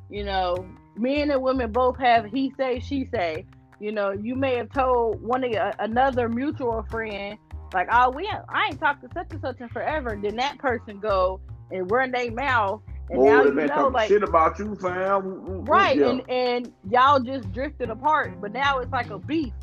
[0.10, 0.68] you know,
[0.98, 3.46] men and women both have he say, she say
[3.80, 7.38] you know, you may have told one of your, another mutual friend,
[7.76, 10.58] like, "Oh, we ain't, I ain't talked to such and such in forever." Then that
[10.58, 11.40] person go
[11.72, 14.96] and run their mouth, and now you know, like shit about you, fam.
[14.96, 16.10] Mm, mm, mm, right, yeah.
[16.10, 19.54] and and y'all just drifted apart, but now it's like a beef,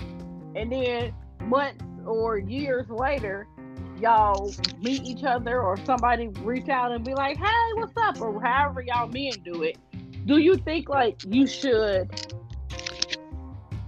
[0.55, 3.49] and then months or years later,
[3.99, 8.41] y'all meet each other, or somebody reach out and be like, "Hey, what's up?" or
[8.41, 9.79] however y'all men do it.
[10.27, 12.11] Do you think like you should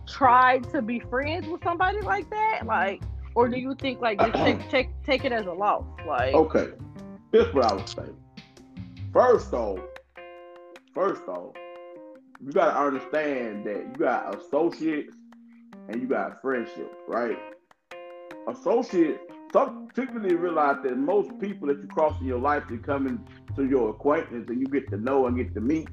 [0.09, 2.63] try to be friends with somebody like that?
[2.67, 3.03] Like,
[3.35, 5.85] or do you think like just take take take it as a loss?
[6.07, 6.69] Like, okay,
[7.33, 8.07] here's what I would say.
[9.13, 9.81] First off,
[10.95, 11.55] first off,
[12.45, 15.17] you gotta understand that you got associates
[15.89, 17.39] and you got friendships, right?
[18.49, 19.21] Associates,
[19.53, 23.69] some typically realize that most people that you cross in your life, they come into
[23.69, 25.89] your acquaintance and you get to know and get to meet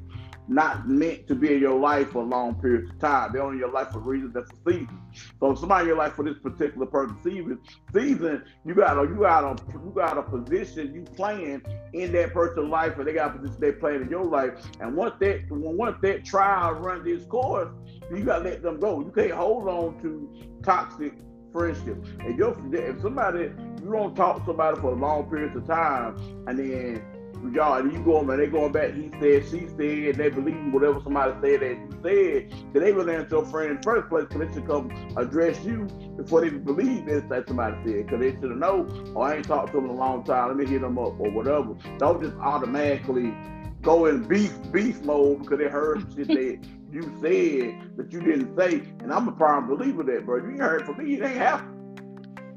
[0.51, 3.31] not meant to be in your life for long periods of time.
[3.31, 4.99] They're only in your life for reasons that's a season.
[5.39, 7.59] So if somebody in your life for this particular person season,
[7.93, 11.61] season, you got a you got a you got a position you playing
[11.93, 14.53] in that person's life, and they got a position they playing in your life.
[14.81, 17.69] And once that once that trial runs its course,
[18.13, 18.99] you gotta let them go.
[18.99, 21.13] You can't hold on to toxic
[21.53, 21.97] friendship.
[22.21, 26.59] If you if somebody you don't talk to somebody for long periods of time, and
[26.59, 27.03] then
[27.49, 31.01] y'all, you go and they going back, he said, she said, and they believe whatever
[31.03, 34.25] somebody said that you said, then they really ain't your friend in the first place,
[34.29, 35.85] because they should come address you
[36.17, 39.71] before they believe this that somebody said, because they should known, oh, I ain't talked
[39.71, 41.75] to them in a long time, let me hit them up, or whatever.
[41.97, 43.33] Don't just automatically
[43.81, 46.59] go in beef beef mode because they heard shit that
[46.91, 50.37] you said that you didn't say, and I'm a prime believer that, bro.
[50.37, 51.67] You heard from me, it ain't happen.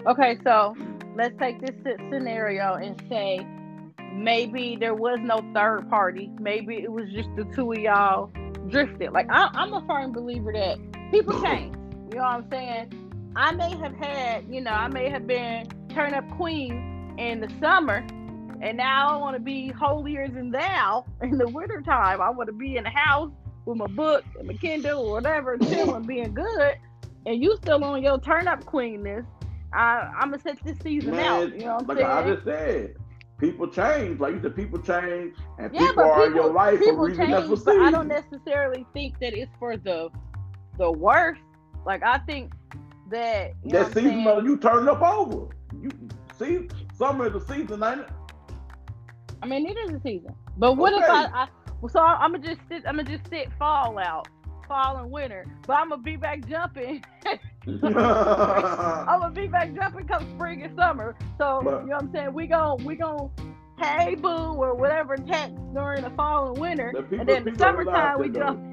[0.06, 0.76] Okay, so
[1.16, 1.74] let's take this
[2.10, 3.46] scenario and say
[4.14, 6.30] maybe there was no third party.
[6.38, 8.30] Maybe it was just the two of y'all
[8.68, 9.12] drifted.
[9.12, 10.78] Like I, am a firm believer that
[11.10, 11.74] people change.
[12.12, 13.32] You know what I'm saying?
[13.36, 17.50] I may have had, you know, I may have been turn up queen in the
[17.60, 18.06] summer,
[18.62, 22.20] and now I want to be holier than thou in the wintertime.
[22.20, 23.32] I want to be in the house
[23.66, 26.74] with my book and my Kindle or whatever, chilling, being good.
[27.26, 29.24] And you still on your turn up queenness.
[29.72, 31.52] I, I'm gonna set this season Man, out.
[31.52, 32.10] You know what I'm like saying?
[32.10, 32.96] I just said,
[33.44, 34.20] people change.
[34.20, 37.62] Like you said, people change, and yeah, people are in your life for reasons that's
[37.64, 40.10] But I don't necessarily think that it's for the
[40.78, 41.42] the worst.
[41.86, 42.52] Like I think
[43.10, 45.54] that that season of you turn up over.
[45.80, 45.90] You
[46.38, 48.08] see, summer is the season, ain't it?
[49.42, 50.34] I mean, it is a season.
[50.56, 51.04] But what okay.
[51.04, 51.48] if I, I
[51.88, 52.82] so I'm gonna just sit.
[52.86, 54.28] I'm gonna just sit fall out
[54.66, 55.46] fall and winter.
[55.66, 57.04] But I'm gonna be back jumping.
[57.66, 57.80] I'm
[59.20, 61.16] gonna be back jumping come spring and summer.
[61.38, 62.34] So but, you know what I'm saying?
[62.34, 63.30] We gon' we gon'
[63.78, 68.20] hey boo or whatever text during the fall and winter, people, and then the summertime
[68.20, 68.72] we jump.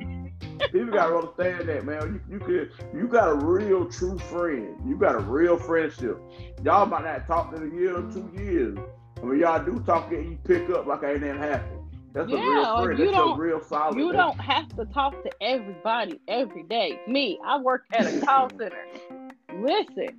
[0.71, 2.21] people gotta understand that, man.
[2.29, 4.75] You, you could you got a real true friend.
[4.85, 6.19] You got a real friendship.
[6.63, 8.77] Y'all might not talk in a year or two years.
[9.21, 11.80] I mean, y'all do talk and you pick up like ain't nothing happened.
[12.13, 12.99] That's yeah, a real friend.
[12.99, 13.97] You That's don't, real solid.
[13.97, 16.99] You don't have to talk to everybody every day.
[17.07, 18.85] Me, I work at a call center.
[19.53, 20.17] Listen,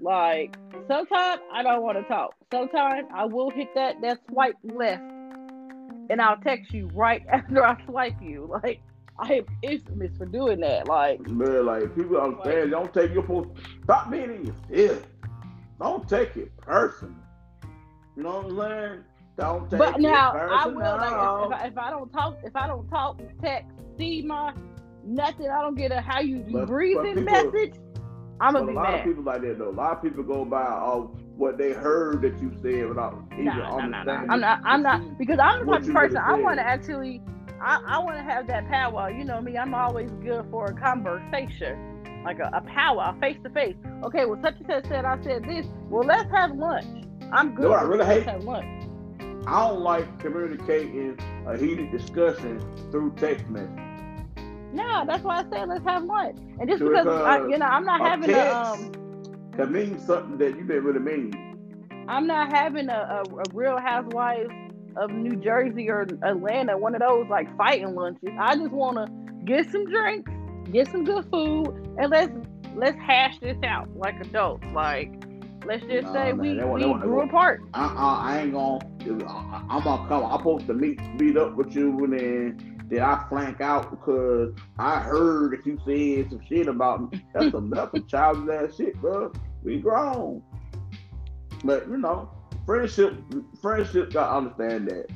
[0.00, 0.56] like
[0.88, 2.34] sometimes I don't want to talk.
[2.50, 7.84] Sometimes I will hit that that swipe left, and I'll text you right after I
[7.84, 8.50] swipe you.
[8.62, 8.80] Like
[9.18, 10.88] I am infamous for doing that.
[10.88, 12.70] Like man, like people understand.
[12.70, 13.50] Like, don't take your post.
[13.84, 15.02] Stop being in your.
[15.78, 17.14] Don't take it personal.
[18.16, 19.04] You know what I'm saying?
[19.36, 22.56] Don't take but now I will like if, if, I, if I don't talk if
[22.56, 24.54] I don't talk text see my
[25.04, 27.74] nothing I don't get a how you, you breathing message.
[28.40, 29.00] I'm gonna be a lot mad.
[29.00, 29.70] of people like that though.
[29.70, 33.46] A lot of people go by all what they heard that you said without even
[33.46, 33.90] nah, understanding.
[33.90, 34.60] Nah, nah, I'm not.
[34.64, 37.22] I'm not because I'm the type of person I want to actually.
[37.62, 39.10] I, I want to have that power.
[39.10, 39.56] You know me.
[39.56, 43.76] I'm always good for a conversation, like a, a power, face to face.
[44.04, 45.66] Okay, well, such and such said I said this.
[45.88, 47.06] Well, let's have lunch.
[47.32, 47.70] I'm good.
[47.70, 48.24] No, I really hate.
[48.24, 48.75] Have lunch.
[49.46, 53.70] I don't like communicating a heated discussion through text message.
[54.72, 56.38] No, that's why I said let's have lunch.
[56.58, 58.92] And just because, I, you know, I'm not having a um.
[59.52, 62.04] Can mean something that you didn't really mean.
[62.08, 64.50] I'm not having a, a, a Real Housewives
[64.96, 68.30] of New Jersey or Atlanta, one of those like fighting lunches.
[68.38, 70.30] I just want to get some drinks,
[70.72, 72.32] get some good food, and let's
[72.74, 74.66] let's hash this out like adults.
[74.74, 75.12] Like
[75.66, 77.62] let's just nah, say man, we, we that grew apart.
[77.74, 78.78] I, I, I ain't gonna.
[79.68, 80.24] I'm gonna come.
[80.24, 84.54] I'm supposed to meet meet up with you and then did I flank out because
[84.78, 87.24] I heard that you said some shit about me.
[87.34, 89.32] That's enough of childish ass shit, bro.
[89.62, 90.42] We grown.
[91.64, 92.30] But you know,
[92.64, 93.14] friendship
[93.60, 95.10] friendship gotta understand that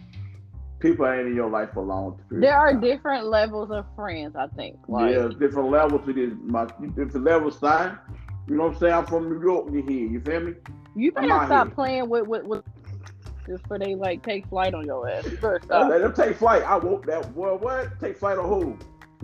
[0.81, 2.45] people ain't in your life for long period.
[2.45, 4.77] There are different levels of friends, I think.
[4.89, 6.33] Like, yeah, different levels to this.
[6.43, 6.65] My
[6.97, 7.99] different levels, sign.
[8.51, 8.95] You know what I'm saying?
[8.95, 9.69] I'm from New York.
[9.73, 10.09] You here?
[10.09, 10.55] You feel me?
[10.97, 11.75] You better stop here.
[11.77, 12.43] playing with with.
[12.45, 12.65] with
[13.47, 15.25] just for they like take flight on your ass.
[15.41, 16.65] First, uh, let them take flight.
[16.65, 17.33] I won't that.
[17.37, 17.99] Well, what?
[18.01, 18.77] Take flight on who?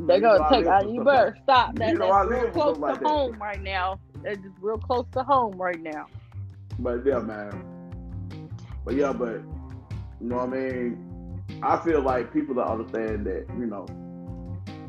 [0.06, 0.66] They gonna take.
[0.66, 1.74] Uh, you better stop.
[1.74, 3.40] That, you know, that's real close to like home that.
[3.40, 3.98] right now.
[4.22, 6.06] That's just real close to home right now.
[6.78, 8.48] But yeah, man.
[8.84, 9.40] But yeah, but
[10.20, 11.42] you know what I mean.
[11.64, 13.86] I feel like people that understand that you know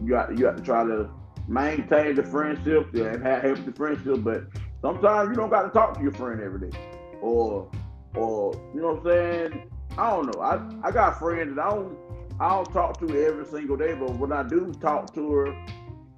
[0.03, 1.09] you got you got to try to
[1.47, 4.43] maintain the friendship and have healthy friendship, but
[4.81, 6.77] sometimes you don't got to talk to your friend every day,
[7.21, 7.69] or
[8.15, 9.71] or you know what I'm saying.
[9.97, 10.41] I don't know.
[10.41, 11.97] I I got friends that I don't
[12.39, 15.65] I don't talk to every single day, but when I do talk to her,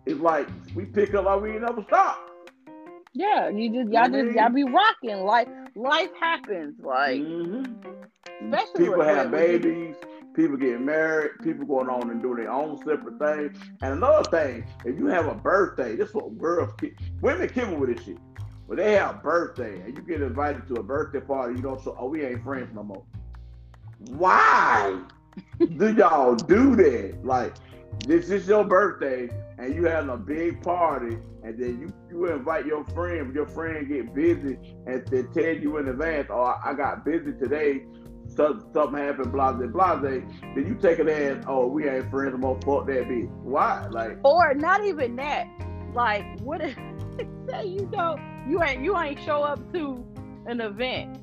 [0.06, 2.26] it's like we pick up like we never stop.
[3.14, 5.24] Yeah, you just y'all just y'all be rocking.
[5.24, 6.76] Like life happens.
[6.80, 8.54] Like mm-hmm.
[8.78, 9.96] people have babies,
[10.40, 13.60] people getting married, people going on and doing their own separate things.
[13.82, 16.72] And another thing, if you have a birthday, this is what girls,
[17.22, 18.18] women kill with this shit.
[18.66, 21.84] When they have a birthday and you get invited to a birthday party, you don't
[21.84, 23.04] say, "Oh, we ain't friends no more."
[24.12, 25.02] Why
[25.60, 27.26] do y'all do that?
[27.26, 27.56] Like,
[28.06, 32.66] this is your birthday and you having a big party, and then you, you invite
[32.66, 37.04] your friend, your friend get busy, and they tell you in advance, oh, I got
[37.04, 37.84] busy today,
[38.74, 42.38] something happened, blah, blah, blah, then you take it as, oh, we ain't friends no
[42.38, 43.30] more, fuck that bitch.
[43.44, 43.88] Why?
[43.92, 45.48] Like, or not even that.
[45.94, 46.76] Like, what if,
[47.50, 50.06] say you don't, you ain't, you ain't show up to
[50.46, 51.18] an event,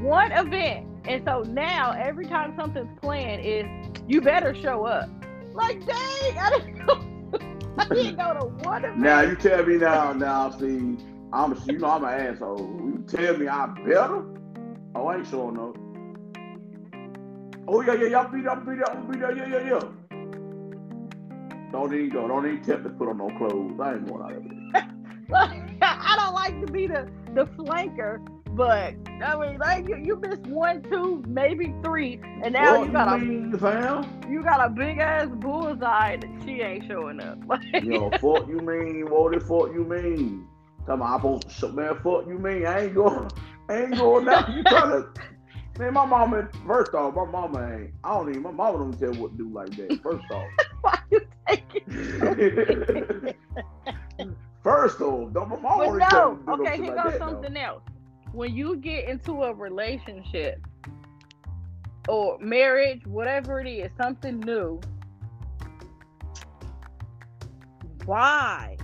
[0.00, 3.66] one event, and so now every time something's planned is,
[4.06, 5.08] you better show up.
[5.52, 7.10] Like, dang, I didn't know
[7.78, 10.96] I didn't go to one of Now you tell me now, now see,
[11.32, 12.58] I'm you know I'm an asshole.
[12.58, 14.24] You tell me I better?
[14.94, 15.76] Oh, I ain't showing up.
[17.72, 20.18] Oh yeah, yeah, y'all be there, be there, be there, yeah, yeah, yeah.
[21.70, 22.26] Don't even go.
[22.26, 23.78] Don't even tempt to put on no clothes.
[23.78, 24.52] I ain't going out of it.
[25.80, 30.48] I don't like to be the the flanker, but I mean, like you, you missed
[30.48, 35.28] one, two, maybe three, and now what you got a you got a big ass
[35.34, 37.38] bullseye that she ain't showing up.
[37.84, 39.08] Yo, fuck you mean?
[39.08, 40.44] What the fuck you mean?
[40.86, 41.94] Come on, I'm supposed man.
[42.02, 42.66] Fuck you mean?
[42.66, 43.30] I ain't going.
[43.68, 44.52] I ain't going now.
[44.52, 45.08] You trying to?
[45.78, 46.48] Man, my mama.
[46.66, 47.94] First off, my mama ain't.
[48.04, 48.42] I don't even.
[48.42, 50.00] My mama don't tell what to do like that.
[50.02, 50.46] First off.
[50.82, 53.34] Why you taking?
[54.62, 56.38] First off, don't my mama but no.
[56.54, 57.60] Okay, here goes like something though.
[57.60, 57.82] else
[58.32, 60.60] when you get into a relationship
[62.08, 64.80] or marriage, whatever it is, something new,
[68.04, 68.76] why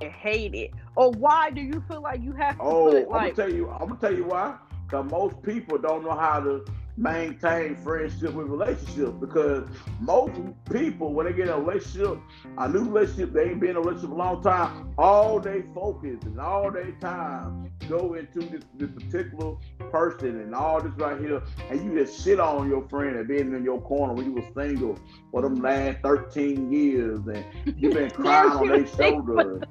[0.00, 0.70] you hate it?
[0.96, 3.52] Or why do you feel like you have to oh, put, like, I'm gonna tell
[3.52, 4.56] you, I'm gonna tell you why.
[4.94, 6.64] Because most people don't know how to
[6.96, 9.68] maintain friendship with relationships because
[10.00, 10.32] most
[10.70, 12.18] people when they get in a relationship
[12.58, 16.16] a new relationship they ain't been in a relationship a long time all they focus
[16.22, 19.56] and all their time go into this, this particular
[19.90, 23.52] person and all this right here and you just sit on your friend and being
[23.54, 24.96] in your corner when you were single
[25.32, 27.44] for them last 13 years and
[27.76, 29.62] you've been crying on their shoulders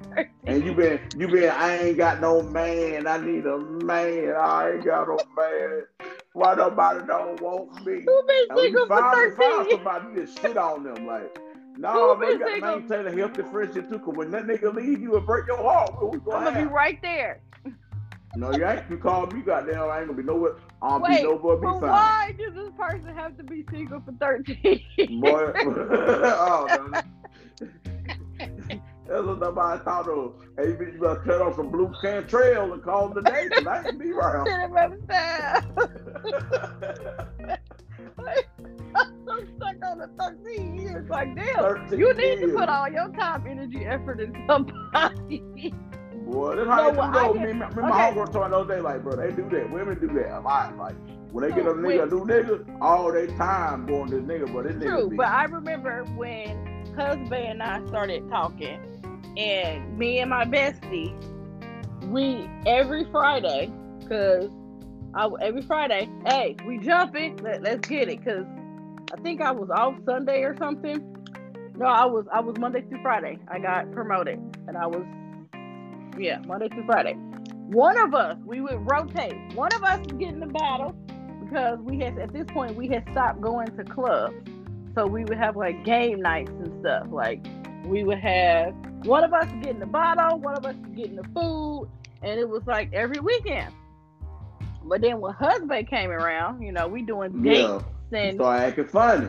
[0.46, 3.06] and you been you been I ain't got no man.
[3.06, 4.34] I need a man.
[4.36, 5.84] I ain't got no man
[6.34, 8.02] why nobody don't want me?
[8.04, 11.38] Who been single for 13 find somebody just sit on them like,
[11.76, 14.00] no, nah, you got to maintain a healthy friendship too.
[14.00, 16.68] Cause when that nigga leave you and break your heart, I'm gonna have?
[16.68, 17.40] be right there.
[18.36, 18.82] No, you ain't.
[18.90, 19.88] You call me, goddamn.
[19.90, 20.56] I ain't gonna be nowhere.
[20.82, 21.56] I'm Wait, be nowhere.
[21.56, 21.82] Be fine.
[21.82, 25.20] Why does this person have to be single for 13?
[25.20, 26.66] Boy, oh,
[29.06, 30.34] That's what nobody thought of.
[30.56, 33.86] Hey, you better cut off some blue can trail and call the day, cause I
[33.86, 34.12] ain't be
[36.32, 37.58] around.
[38.96, 41.08] I'm stuck on the 13 years.
[41.08, 42.52] Like, damn, you need years.
[42.52, 45.42] to put all your time, energy, effort in somebody.
[46.26, 47.80] Boy, that's how what do I did- Me, me okay.
[47.80, 49.70] my homegirl told me the other day, like, bro, they do that.
[49.70, 50.76] Women do that a lot.
[50.78, 50.94] Like,
[51.32, 54.24] when they get a So, nigga, a new nigga, all their time going to this
[54.24, 58.78] nigga, but this nigga True, be, but I remember when husband and I started talking,
[59.36, 61.12] and me and my bestie,
[62.06, 63.70] we every Friday,
[64.08, 64.48] cause
[65.14, 68.44] I every Friday, hey, we jumping, let, let's get it, cause
[69.12, 71.14] I think I was off Sunday or something.
[71.76, 73.38] No, I was I was Monday through Friday.
[73.48, 75.04] I got promoted, and I was
[76.18, 77.14] yeah Monday through Friday.
[77.68, 79.34] One of us, we would rotate.
[79.54, 80.94] One of us would get in the battle
[81.44, 84.34] because we had at this point we had stopped going to clubs.
[84.94, 87.06] So we would have like game nights and stuff.
[87.10, 87.44] Like
[87.86, 91.88] we would have one of us getting the bottle, one of us getting the food,
[92.22, 93.72] and it was like every weekend.
[94.84, 98.86] But then when husband came around, you know, we doing dates yeah, and start acting
[98.86, 99.28] funny.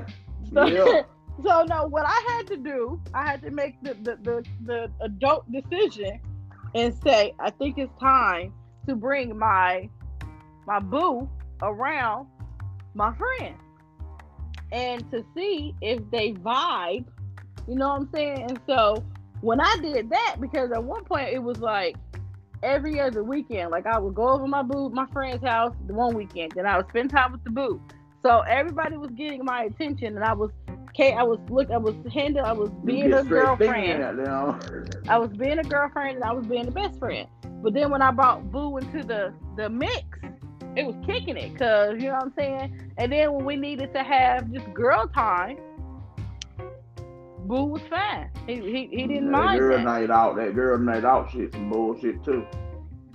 [0.53, 1.01] so, Yeah.
[1.43, 4.91] so no, what I had to do, I had to make the, the, the, the
[5.01, 6.19] adult decision
[6.73, 8.53] and say, I think it's time
[8.87, 9.89] to bring my
[10.67, 11.29] my boo
[11.61, 12.27] around
[12.95, 13.59] my friends
[14.71, 17.05] and to see if they vibe.
[17.67, 18.41] You know what I'm saying?
[18.49, 19.03] And so
[19.41, 21.95] when I did that, because at one point it was like
[22.63, 26.15] every other weekend, like I would go over my boo, my friend's house the one
[26.15, 27.81] weekend, then I would spend time with the boo.
[28.21, 30.49] So everybody was getting my attention, and I was,
[30.89, 34.03] okay, I was look, I was handle, I was being a girlfriend.
[35.07, 37.27] I was being a girlfriend and I was being the best friend.
[37.61, 40.03] But then when I brought Boo into the the mix,
[40.75, 42.91] it was kicking it, cause you know what I'm saying.
[42.97, 45.57] And then when we needed to have just girl time,
[47.47, 48.29] Boo was fine.
[48.47, 49.83] He he, he didn't that mind girl that.
[49.83, 52.45] night out, that girl night out shit, some bullshit too.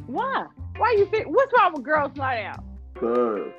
[0.07, 0.47] Why?
[0.77, 1.27] Why you think?
[1.27, 2.65] What's wrong with girls night out?
[2.95, 3.51] Cause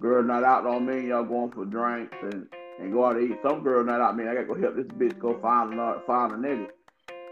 [0.00, 2.46] girl night out don't mean y'all going for drinks and,
[2.78, 3.38] and go out to eat.
[3.42, 6.32] Some girl night out mean I gotta go help this bitch go find another find
[6.32, 6.68] a nigga.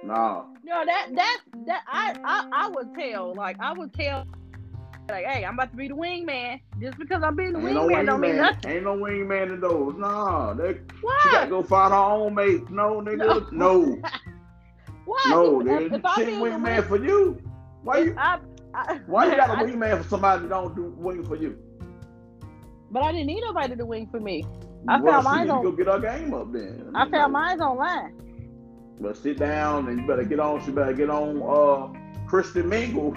[0.03, 0.47] No.
[0.65, 4.27] No, that that that I I, I would tell like I would tell
[5.09, 6.61] like, hey, I'm about to be the wingman.
[6.81, 8.71] Just because I'm being the Ain't no wingman don't mean nothing.
[8.71, 9.95] Ain't no wingman in those.
[9.97, 10.55] Nah.
[10.55, 11.23] They, what?
[11.23, 12.69] she gotta go find her own mate.
[12.71, 13.51] No, nigga.
[13.53, 14.01] No.
[15.05, 15.23] Why?
[15.29, 15.99] No, If- nigga.
[15.99, 17.41] if I She ain't wingman for you.
[17.83, 18.41] Why you I,
[18.75, 21.57] I, why you got a I- wingman for somebody that don't do wing for you?
[22.91, 24.45] But I didn't need nobody to wing for me.
[24.89, 26.91] I well, found mine to on- go get her game up then.
[26.95, 28.15] I found mine online.
[29.01, 30.65] But sit down and you better get on.
[30.65, 31.37] She better get on.
[31.43, 33.15] Uh, Christian Mingle.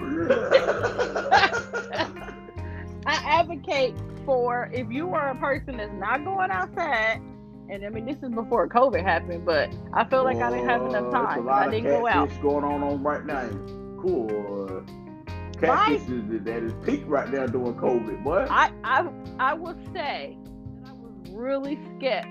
[3.06, 3.94] I advocate
[4.24, 7.20] for if you are a person that's not going outside,
[7.68, 10.82] and I mean this is before COVID happened, but I feel like I didn't have
[10.82, 11.34] enough time.
[11.34, 12.30] There's a lot I didn't go out.
[12.42, 13.48] going on, on right now.
[14.00, 14.84] Cool.
[15.58, 18.46] Catfish is that is peak right now during COVID, boy.
[18.48, 19.08] I I
[19.38, 20.36] I would say
[20.82, 22.26] that I was really scared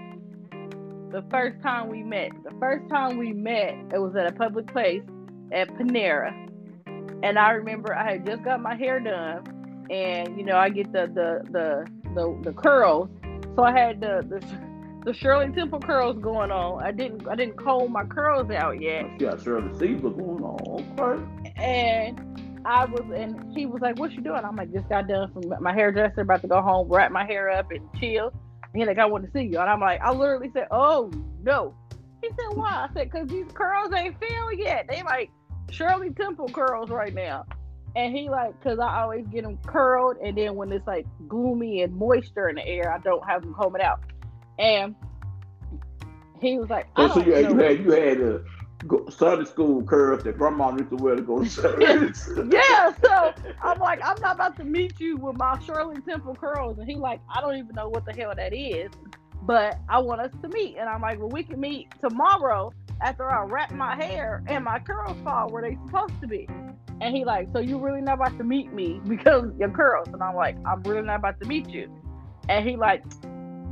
[1.11, 2.31] the first time we met.
[2.43, 5.03] The first time we met, it was at a public place
[5.51, 6.48] at Panera,
[7.23, 10.91] and I remember I had just got my hair done, and you know I get
[10.91, 13.09] the the the the, the curls,
[13.55, 14.69] so I had the the
[15.05, 16.83] the Shirley Temple curls going on.
[16.83, 20.97] I didn't I didn't comb my curls out yet, She got Shirley Caesar going on.
[20.99, 21.53] Okay.
[21.55, 22.25] and
[22.65, 25.43] I was, and he was like, "What you doing?" I'm like, "Just got done from
[25.61, 28.33] my hairdresser, about to go home, wrap my hair up, and chill."
[28.73, 31.09] And he's like, "I want to see you," and I'm like, I literally said, "Oh
[31.41, 31.73] no."
[32.21, 34.87] He said, "Why?" I said, "Cause these curls ain't filled yet.
[34.89, 35.31] They like
[35.71, 37.45] Shirley Temple curls right now."
[37.95, 41.81] And he like, cause I always get them curled, and then when it's like gloomy
[41.81, 43.99] and moisture in the air, I don't have them combing out.
[44.59, 44.95] And
[46.39, 50.23] he was like, I So, you, had, you had you had uh, Sunday school curls
[50.23, 52.15] that grandma used to wear to go to church.
[52.51, 56.77] yeah, so I'm like, I'm not about to meet you with my Shirley Temple curls.
[56.77, 58.91] And he like, I don't even know what the hell that is,
[59.43, 60.77] but I want us to meet.
[60.77, 62.71] And I'm like, well, we can meet tomorrow
[63.01, 66.47] after I wrap my hair and my curls fall where they supposed to be.
[67.01, 70.07] And he like, so you really not about to meet me because your curls?
[70.09, 71.89] And I'm like, I'm really not about to meet you.
[72.49, 73.03] And he like,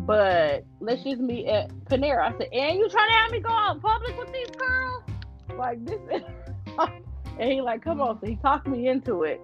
[0.06, 2.34] but let's just meet at Panera.
[2.34, 5.04] I said, and you trying to have me go out in public with these curls?
[5.58, 6.24] Like this is
[7.40, 8.20] and he like, come on.
[8.22, 9.42] So he talked me into it.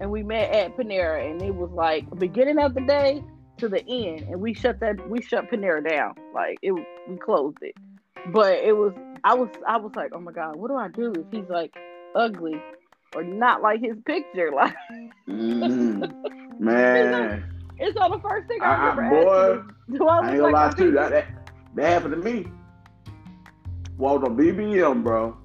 [0.00, 3.22] And we met at Panera and it was like beginning of the day
[3.64, 4.22] to the end.
[4.30, 6.14] And we shut that we shut Panera down.
[6.34, 7.74] Like it we closed it.
[8.32, 8.92] But it was
[9.24, 11.74] I was I was like, oh my God, what do I do if he's like
[12.14, 12.60] ugly
[13.14, 14.50] or not like his picture?
[14.56, 14.74] Like
[15.28, 17.42] Mm, man,
[17.78, 19.54] it's on the first thing I I- I- remember boy, asking.
[19.54, 20.90] him, Do I I ain't gonna like lie to you.
[20.92, 21.26] That, that
[21.74, 22.46] that happened to me.
[23.96, 25.36] Walked on BBM, bro.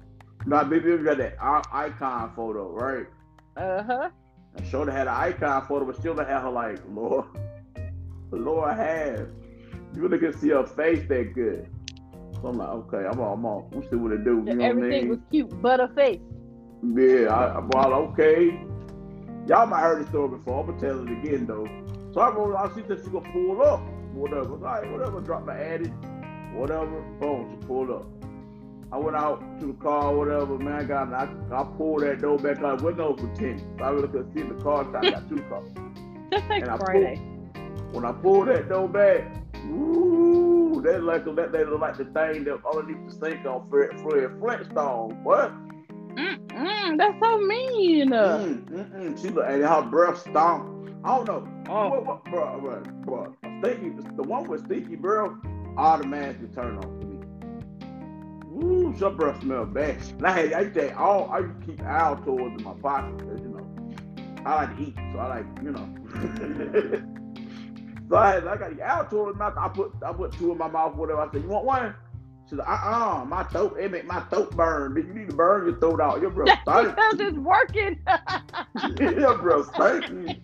[0.46, 1.36] Not BBM got that
[1.72, 3.06] icon photo, right?
[3.56, 4.10] Uh-huh.
[4.58, 7.26] I showed her had an icon photo, but still had her like, Lord,
[8.36, 9.28] Lord have.
[9.94, 11.68] You really can see her face that good.
[12.40, 13.70] So I'm like, okay, I'm on, I'm on.
[13.70, 14.42] We'll see what it do.
[14.46, 15.08] You know what I Everything mean?
[15.08, 16.20] was cute, but her face.
[16.82, 18.58] Yeah, I, well, okay.
[19.46, 20.60] Y'all might heard the story before.
[20.60, 21.66] I'm gonna tell it again though.
[22.12, 23.80] So I go, I see that she gonna pull up,
[24.14, 24.52] whatever.
[24.52, 25.20] All right, whatever.
[25.20, 25.88] Drop my addy,
[26.54, 27.00] whatever.
[27.20, 28.06] Boom, she pulled up.
[28.92, 30.58] I went out to the car, whatever.
[30.58, 32.82] Man, I got, I, I pulled that door back out.
[32.82, 33.64] Windows were tinted.
[33.78, 34.84] So I really could see the car.
[34.84, 35.70] So I got two cars.
[36.32, 37.20] Just like And I Friday.
[37.92, 39.24] When I pull that door back,
[39.66, 44.00] ooh, that like that they look like the thing that underneath the sink on Fred,
[44.00, 45.24] Fred Flintstone.
[45.24, 45.52] What?
[46.14, 48.10] Mm-mm, that's so mean.
[48.10, 49.20] Mm.
[49.20, 50.88] She look, and her breath stunk.
[51.04, 51.48] I don't know.
[51.68, 51.88] Oh.
[51.88, 53.36] What, what, bro, bro, bro.
[53.60, 55.32] Stinky, the one with stinky breath
[55.76, 57.06] automatically turn on me.
[58.62, 59.96] Ooh, your breath smell bad.
[60.18, 63.16] And I had, I used to all, I used to keep Altoids in my pocket
[63.18, 63.66] because you know
[64.44, 67.16] I like to eat, so I like, you know.
[68.10, 69.58] so I had, I got the Altoids in my mouth.
[69.58, 70.96] I put, I put two in my mouth.
[70.96, 71.20] Whatever.
[71.22, 71.94] I said, you want one?
[72.48, 74.92] She said, uh-uh, my throat, it make my throat burn.
[74.94, 76.20] Bitch, You need to burn your throat out.
[76.20, 76.96] Your breath That's stink.
[76.96, 77.98] because it's working.
[79.20, 80.42] your breath stinky.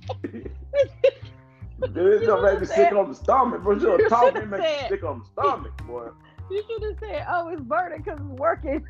[1.93, 3.75] Dude, it's gonna make me sick on the stomach, bro.
[3.81, 6.09] You You're talking, it make me sick on the stomach, boy.
[6.51, 8.85] you should have said, "Oh, it's burning because it's working."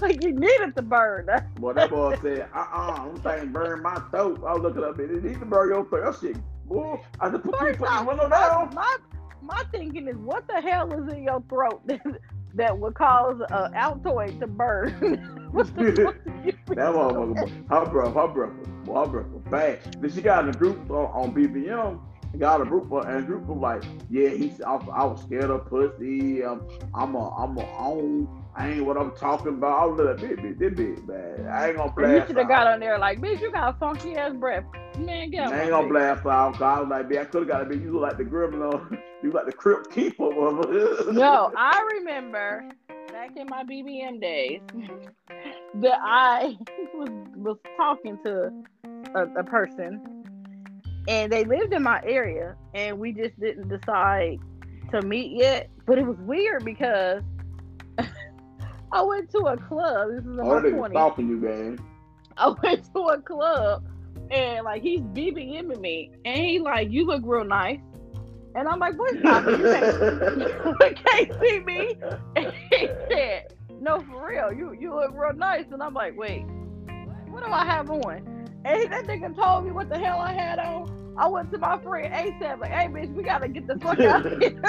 [0.02, 1.26] Like you needed to burn.
[1.56, 4.42] Boy, that boy said, uh-uh, them things burn my throat.
[4.46, 6.12] I was looking up, it need to burn your throat.
[6.12, 6.36] That shit,
[6.66, 7.00] boy.
[7.20, 8.74] I said, put, First put off, window my, down.
[8.74, 8.96] my
[9.42, 12.00] my thinking is, what the hell is in your throat that,
[12.54, 14.90] that would cause an Altoid to burn?
[15.52, 16.24] what the fuck
[16.76, 19.96] That motherfucker, her breath, her was- boy, her was bad.
[20.00, 22.00] Then she got in a group on, on BBM.
[22.38, 25.66] Got a group, uh, and group was like, yeah, he's, I, I was scared of
[25.66, 26.44] pussy.
[26.44, 26.62] Um,
[26.94, 28.39] I'm a, I'm a own.
[28.60, 29.80] I ain't what I'm talking about.
[29.80, 31.46] I was like, bitch, bitch, this bitch bad.
[31.46, 32.12] I ain't gonna blast.
[32.12, 34.64] you should have got on there like, bitch, you got a funky ass breath.
[34.98, 36.52] Man, get I ain't gonna blast out.
[36.54, 37.82] 'cause I was like, man, I could have got a bitch.
[37.82, 38.98] You look like the gremlin.
[39.22, 40.30] You like the crypt keeper.
[41.12, 42.70] No, I remember
[43.12, 44.62] back in my BBM days
[45.74, 46.56] that I
[46.94, 48.50] was was talking to
[49.14, 50.24] a, a person,
[51.06, 54.38] and they lived in my area, and we just didn't decide
[54.90, 55.68] to meet yet.
[55.86, 57.22] But it was weird because
[58.92, 60.08] I went to a club.
[60.10, 61.28] This is in Oh, my twenties.
[61.28, 61.78] you, man.
[62.36, 63.84] I went to a club
[64.30, 67.80] and like he's BBMing me and he like, you look real nice.
[68.54, 69.58] And I'm like, boy, stop it.
[69.60, 70.38] You can't,
[70.80, 71.96] you can't see me.
[72.36, 74.52] And he said, no, for real.
[74.52, 75.66] You you look real nice.
[75.72, 76.44] And I'm like, wait,
[77.28, 78.48] what do I have on?
[78.64, 81.14] And he, that nigga told me what the hell I had on.
[81.16, 84.24] I went to my friend ASAP, like, hey, bitch, we gotta get the fuck out
[84.26, 84.60] of here.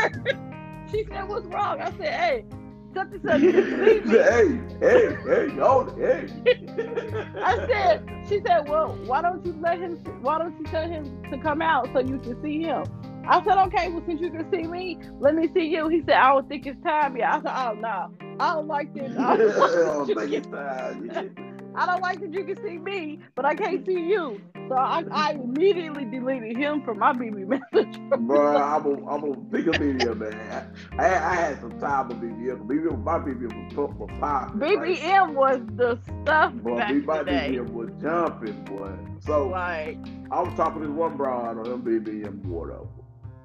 [0.92, 1.80] she said, what's wrong?
[1.82, 2.46] I said, hey,
[2.94, 4.18] such and such, you can me.
[4.18, 7.26] hey, hey, hey, it, hey.
[7.44, 11.24] I said, she said, well, why don't you let him, why don't you tell him
[11.32, 12.84] to come out so you can see him?
[13.28, 15.88] I said, okay, well, since you can see me, let me see you.
[15.88, 17.30] He said, I don't think it's time yet.
[17.30, 19.16] I said, oh, no, I don't like this.
[19.18, 21.51] I don't like, I don't think it's time.
[21.76, 24.42] I don't like that you can see me, but I can't see you.
[24.68, 28.00] So I, I immediately deleted him from my BB message.
[28.20, 30.74] Bro, I'm a, I'm a bigger BBM, man.
[30.98, 32.68] I, I had some time with BBM.
[32.68, 34.60] BBM, my BBM was for popping.
[34.60, 37.56] BBM was the stuff Boy, back my the day.
[37.56, 38.92] BBM was jumping, boy.
[39.20, 39.98] So Like,
[40.32, 42.88] I was talking to this one broad on them BBM board whatever.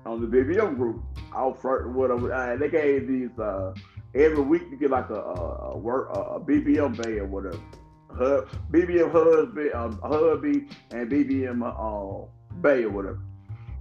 [0.05, 1.03] On the BBM group.
[1.33, 2.31] I was flirting with them.
[2.33, 3.75] Uh, they gave these uh
[4.15, 7.59] every week you get like a a, a work a, a BBM bay or whatever.
[8.17, 12.27] Hub, BBM husband, um, hubby, and BBM uh,
[12.61, 13.21] bay or whatever.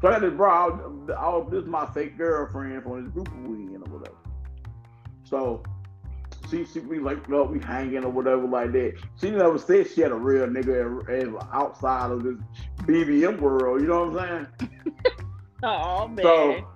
[0.02, 0.50] So I got this bro.
[1.10, 4.18] I, I, this is my fake girlfriend from this group we in or whatever.
[5.24, 5.64] So
[6.50, 8.94] she she we like up, we hanging or whatever like that.
[9.20, 12.36] She never said she had a real nigga as- as outside of this
[12.84, 13.82] BBM world.
[13.82, 14.70] You know what I'm saying?
[15.64, 16.24] oh man.
[16.24, 16.68] So,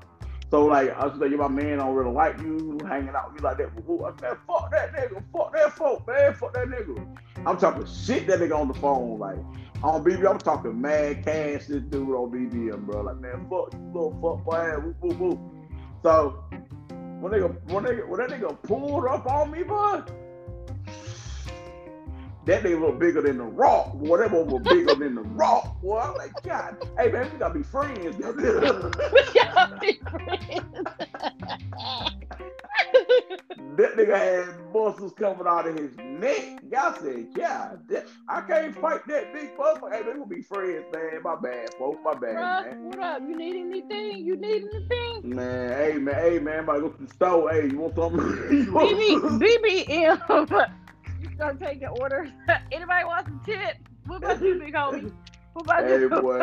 [0.50, 3.48] so like I was like, my man don't really like you hanging out with you
[3.48, 3.70] like that.
[3.70, 7.18] I said, fuck that nigga, fuck that folk, man, fuck that nigga.
[7.50, 9.40] I'm talking shit that nigga on the phone, like
[9.82, 10.30] on BB.
[10.30, 13.02] I'm talking mad cash this dude on BBM, bro.
[13.02, 14.70] Like man, fuck you, little fuck boy,
[15.02, 15.40] whoop.
[16.04, 16.44] So
[16.92, 20.06] when nigga, when nigga, when that nigga pulled up on me, bro.
[22.46, 23.94] That nigga look bigger than the rock.
[23.96, 25.82] Boy, that boy was bigger than the rock.
[25.82, 28.16] Boy, I'm like, God, hey man, we gotta be friends.
[28.20, 28.44] We
[29.34, 30.88] gotta be friends.
[33.78, 36.62] That nigga had muscles coming out of his neck.
[36.70, 39.92] Y'all said, yeah, that, I can't fight that big motherfucker.
[39.92, 41.22] Hey, they gonna be friends, man.
[41.24, 42.00] My bad, folks.
[42.04, 42.90] My bad, Bruh, man.
[42.90, 43.22] what up?
[43.22, 44.26] You need anything?
[44.26, 45.36] You need anything?
[45.36, 46.60] Man, hey, man, hey, man.
[46.66, 47.50] About to go to the store.
[47.52, 48.20] Hey, you want something?
[48.66, 48.98] you want
[49.42, 50.72] BB, BBM.
[51.22, 52.30] You start taking orders.
[52.72, 53.80] Anybody want some chips?
[54.06, 55.12] What about you, big homie?
[55.56, 56.38] Hey boy,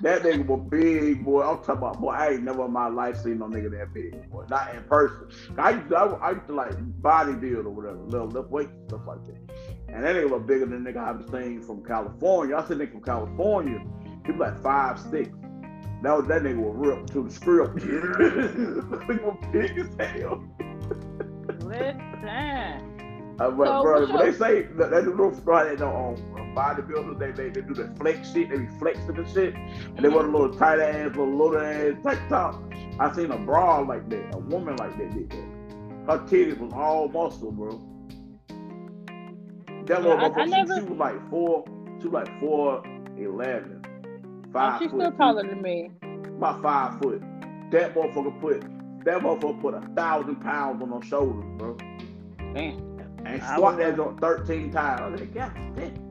[0.00, 1.42] that nigga was big, boy.
[1.42, 2.10] I'm talking about, boy.
[2.10, 4.44] I ain't never in my life seen no nigga that big, boy.
[4.48, 5.28] Not in person.
[5.58, 9.02] I used to, I, I used to like bodybuild or whatever, little lift weights stuff
[9.06, 9.54] like that.
[9.88, 12.56] And that nigga was bigger than the nigga I've seen from California.
[12.56, 13.84] I seen nigga from California,
[14.24, 15.28] he was like five six.
[16.02, 17.82] That was that nigga was ripped to the script.
[17.82, 17.88] he
[19.24, 20.42] was big as hell.
[21.60, 22.90] Listen.
[23.38, 25.30] Uh, but, So, bro, what's when your- they say that they do no
[25.64, 29.28] they don't um, bodybuilders, they, they they do the flex shit, they be flexing and
[29.28, 32.62] shit, and they wear a little tight ass, little little ass tight top.
[32.98, 35.36] I seen a bra like that, a woman like that did that.
[36.06, 37.80] Her titties was all muscle, bro.
[39.86, 41.64] That Yeah, I- motherfucker, I she, never- she was like four,
[42.00, 42.82] she was like four
[43.16, 45.90] eleven, Oh, five she's still taller than me.
[46.36, 47.22] about five foot.
[47.70, 48.60] That motherfucker put
[49.04, 51.76] that motherfucker put a thousand pounds on her shoulders, bro.
[52.54, 52.86] Damn.
[53.24, 55.00] and squat that on 13 times.
[55.00, 56.09] I was like, God damn.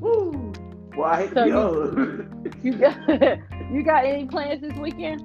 [0.00, 0.52] Woo.
[0.96, 3.08] Well, I hate So to you- You got
[3.72, 5.22] you got any plans this weekend?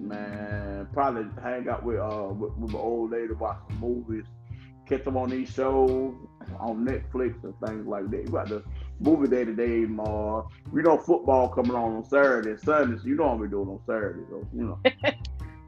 [0.00, 4.24] Man, probably hang out with uh with, with my old lady, watch some movies,
[4.86, 6.14] catch them on these shows
[6.58, 8.22] on Netflix and things like that.
[8.24, 8.62] You got the
[9.00, 10.42] movie day today, Ma.
[10.72, 13.68] We know football coming on on Saturday, and Sunday, so you know what we're doing
[13.68, 14.78] on Saturday, so you know.
[14.84, 14.90] I,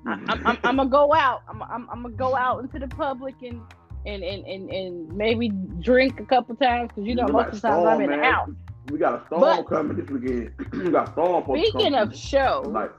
[0.07, 1.43] I'm, I'm, I'm gonna go out.
[1.49, 3.61] I'm, I'm, I'm gonna go out into the public and
[4.07, 5.49] and and and, and maybe
[5.81, 8.25] drink a couple times because you know We most of the time I'm in the
[8.25, 8.51] house.
[8.91, 10.53] We got a storm But- coming this weekend.
[10.73, 11.45] we got storm.
[11.45, 12.91] Speaking of show, like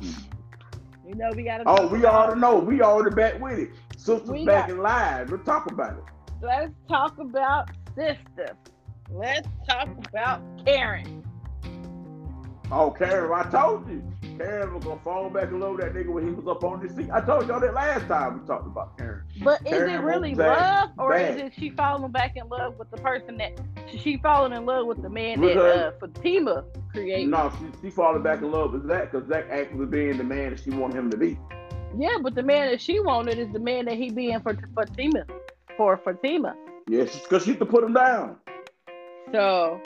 [0.00, 1.64] you know we gotta.
[1.66, 2.58] Oh, we already know.
[2.58, 3.70] We already back with it.
[3.96, 5.30] Sistas back got- in live.
[5.30, 6.04] Let's talk about it.
[6.42, 8.56] Let's talk about sister.
[9.10, 11.22] Let's talk about Karen.
[12.72, 14.02] Oh, Karen, I told you.
[14.38, 16.80] Karen was gonna fall back in love with that nigga when he was up on
[16.80, 17.10] the seat.
[17.12, 19.22] I told y'all that last time we talked about Karen.
[19.42, 22.90] But is Karen it really love, or is it she falling back in love with
[22.92, 23.60] the person that
[23.98, 27.28] she falling in love with the man that uh, Fatima created?
[27.28, 30.50] No, she, she falling back in love with Zac because Zac actually being the man
[30.50, 31.36] that she wanted him to be.
[31.98, 35.24] Yeah, but the man that she wanted is the man that he being for Fatima,
[35.76, 36.54] for Fatima.
[36.88, 38.36] Yes, because she could put him down.
[39.32, 39.82] So,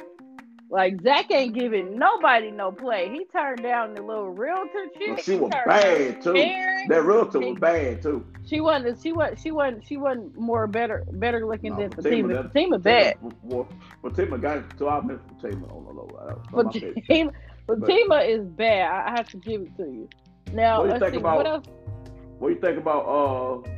[0.75, 3.09] like Zac ain't giving nobody no play.
[3.09, 5.09] He turned down the little realtor chick.
[5.09, 6.33] Well, she was bad too.
[6.35, 6.89] Karen.
[6.89, 8.27] That realtor was bad too.
[8.45, 9.01] She wasn't.
[9.01, 9.39] She was.
[9.41, 9.87] She wasn't.
[9.87, 12.79] She wasn't more better, better looking No, than Fatima, Fatima.
[12.81, 13.17] bad.
[13.45, 13.69] Well,
[14.03, 16.43] Fatima got it, so I miss Fatima on the low.
[16.53, 17.05] But my favorite.
[17.07, 17.33] Fatima,
[17.69, 18.91] Fatima is bad.
[18.91, 20.09] I I have to give it to you.
[20.53, 21.21] Now, What do you think see.
[21.21, 21.65] about- What else?
[22.41, 23.71] What do you think about uh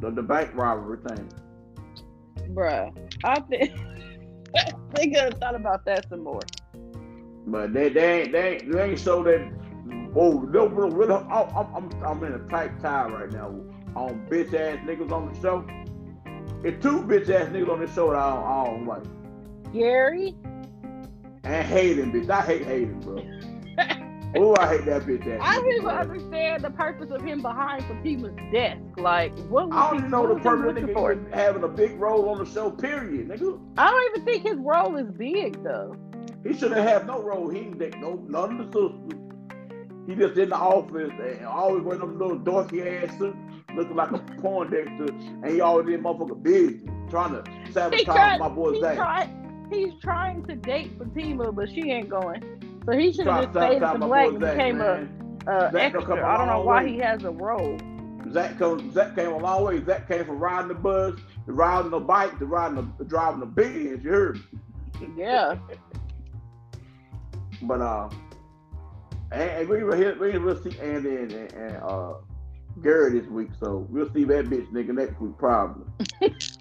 [0.00, 1.26] the, the bank robbery thing?
[2.54, 2.92] Bruh,
[3.24, 3.72] I think
[4.94, 6.42] they could have thought about that some more.
[7.46, 9.50] But they they ain't they ain't, they ain't show that.
[10.14, 13.54] Oh, no, I'm, I'm I'm I'm in a tight tie right now
[13.94, 15.64] on bitch ass niggas on the show.
[16.64, 19.72] It's two bitch ass niggas on the show that I don't, I don't like.
[19.72, 20.34] Gary,
[21.44, 22.28] And Hayden, bitch.
[22.30, 23.16] I hate Hayden, bro.
[24.36, 25.40] Oh, I hate that bitch ass.
[25.42, 28.82] I don't even understand the purpose of him behind Fatima's desk.
[28.98, 31.18] Like, what was I don't even know the purpose of for?
[31.32, 32.70] having a big role on the show.
[32.70, 33.58] Period, nigga.
[33.78, 35.96] I don't even think his role is big though.
[36.44, 37.48] He shouldn't have no role.
[37.48, 39.18] He take no none of the sisters.
[40.06, 43.36] He just in the office and always wearing them little dorky ass suit,
[43.74, 48.40] looking like a porn director, and he always in motherfucker business, trying to sabotage tried,
[48.40, 48.96] my boy he's, Zac.
[48.96, 52.42] trying, he's trying to date Fatima, but she ain't going.
[52.88, 55.42] So he should have just stayed as my black and Zac, became a man.
[55.46, 56.16] uh, done come extra.
[56.22, 56.92] a I don't know why way.
[56.92, 57.78] he has a role.
[58.32, 59.84] Zac come, Zac came a long way.
[59.84, 63.46] Zac came from riding the bus to riding the bike to riding the driving the
[63.46, 64.02] Benz.
[64.02, 65.08] You heard me.
[65.16, 65.56] Yeah.
[67.62, 68.08] But uh,
[69.32, 72.14] and, and we were here, we will see Andi and, and, and uh
[72.82, 75.84] Gary this week, so we'll see that bitch nigga next week probably.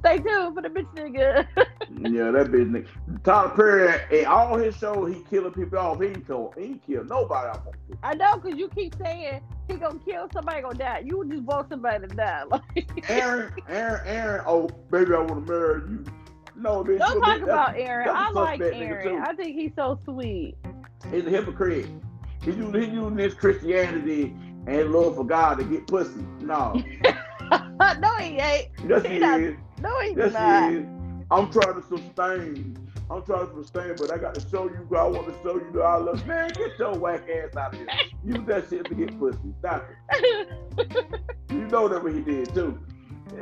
[0.00, 1.46] Stay tuned for the bitch nigga.
[1.56, 3.22] yeah, that bitch nigga.
[3.22, 6.00] Tyler Perry in all his shows, he killing people off.
[6.00, 7.60] He ain't kill, he ain't kill nobody off.
[8.02, 11.02] I know, cause you keep saying he gonna kill somebody, gonna die.
[11.04, 12.44] You just want somebody to die.
[12.50, 14.44] Like, Aaron, Aaron, Aaron.
[14.46, 16.04] Oh, baby, I want to marry you.
[16.56, 16.98] No, bitch.
[16.98, 17.42] don't talk bitch.
[17.44, 18.08] about Aaron.
[18.10, 19.22] I like Aaron.
[19.22, 20.56] I think he's so sweet.
[21.10, 21.86] He's a hypocrite.
[22.42, 24.34] He using, he using his Christianity
[24.66, 26.24] and love for God to get pussy.
[26.40, 26.72] No,
[27.52, 28.68] no, he ain't.
[28.86, 29.56] yes He he not- is.
[29.80, 30.70] No, he's Yes not.
[30.70, 30.86] he is.
[31.30, 32.76] I'm trying to sustain.
[33.10, 34.86] I'm trying to sustain, but I got to show you.
[34.96, 36.24] I want to show you that I love.
[36.26, 37.88] Man, get your whack ass out of here.
[38.24, 39.38] Use that shit to get pussy.
[39.60, 39.86] Stop
[40.18, 40.48] it.
[41.50, 42.78] You know that what he did too.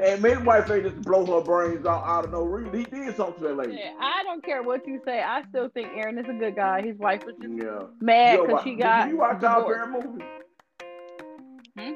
[0.02, 2.74] And his wife ain't just blow her brains out, out of no reason.
[2.78, 3.74] He did something to that lady.
[3.78, 5.20] Yeah, I don't care what you say.
[5.22, 6.80] I still think Aaron is a good guy.
[6.82, 7.86] His wife was just Yeah.
[8.00, 9.40] mad because she did got you watch.
[9.40, 10.24] Perry movie?
[11.78, 11.92] Hmm?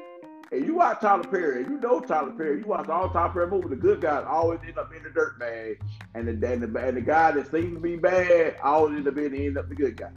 [0.53, 2.59] And you watch Tyler Perry, you know Tyler Perry.
[2.59, 3.71] You watch all Tyler Perry movies.
[3.71, 5.81] The good guys always end up in the dirt bag,
[6.13, 9.15] and the and the, and the guy that seems to be bad always end up
[9.15, 10.11] being end up the good guy.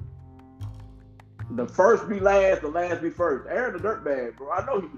[1.52, 3.48] The first be last, the last be first.
[3.48, 4.52] Aaron the dirt bag, bro.
[4.52, 4.88] I know he.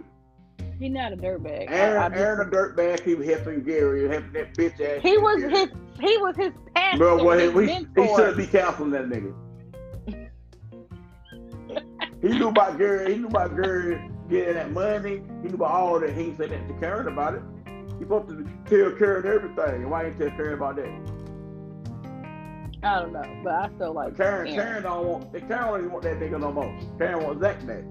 [0.81, 1.71] He's not a dirtbag.
[1.71, 3.05] Aaron, I, I just- Aaron the dirt bag.
[3.05, 5.03] He was helping Gary, helping that bitch ass.
[5.03, 5.53] he was Gary.
[5.53, 5.69] his.
[6.01, 6.99] He was his pastor.
[6.99, 9.33] Bro, well, he, his he, he shouldn't be counseling that nigga.
[12.23, 13.13] he knew about Gary.
[13.13, 15.23] He knew about Gary getting that money.
[15.43, 16.13] He knew about all that.
[16.15, 17.43] He ain't said that to Karen about it.
[17.99, 19.83] He supposed to tell Karen everything.
[19.83, 20.89] And why ain't tell Karen about that?
[22.83, 24.55] I don't know, but I still like Karen, Aaron.
[24.67, 25.33] Karen don't want.
[25.33, 26.79] Karen don't even want that nigga no more.
[26.99, 27.83] Karen wants Zac back.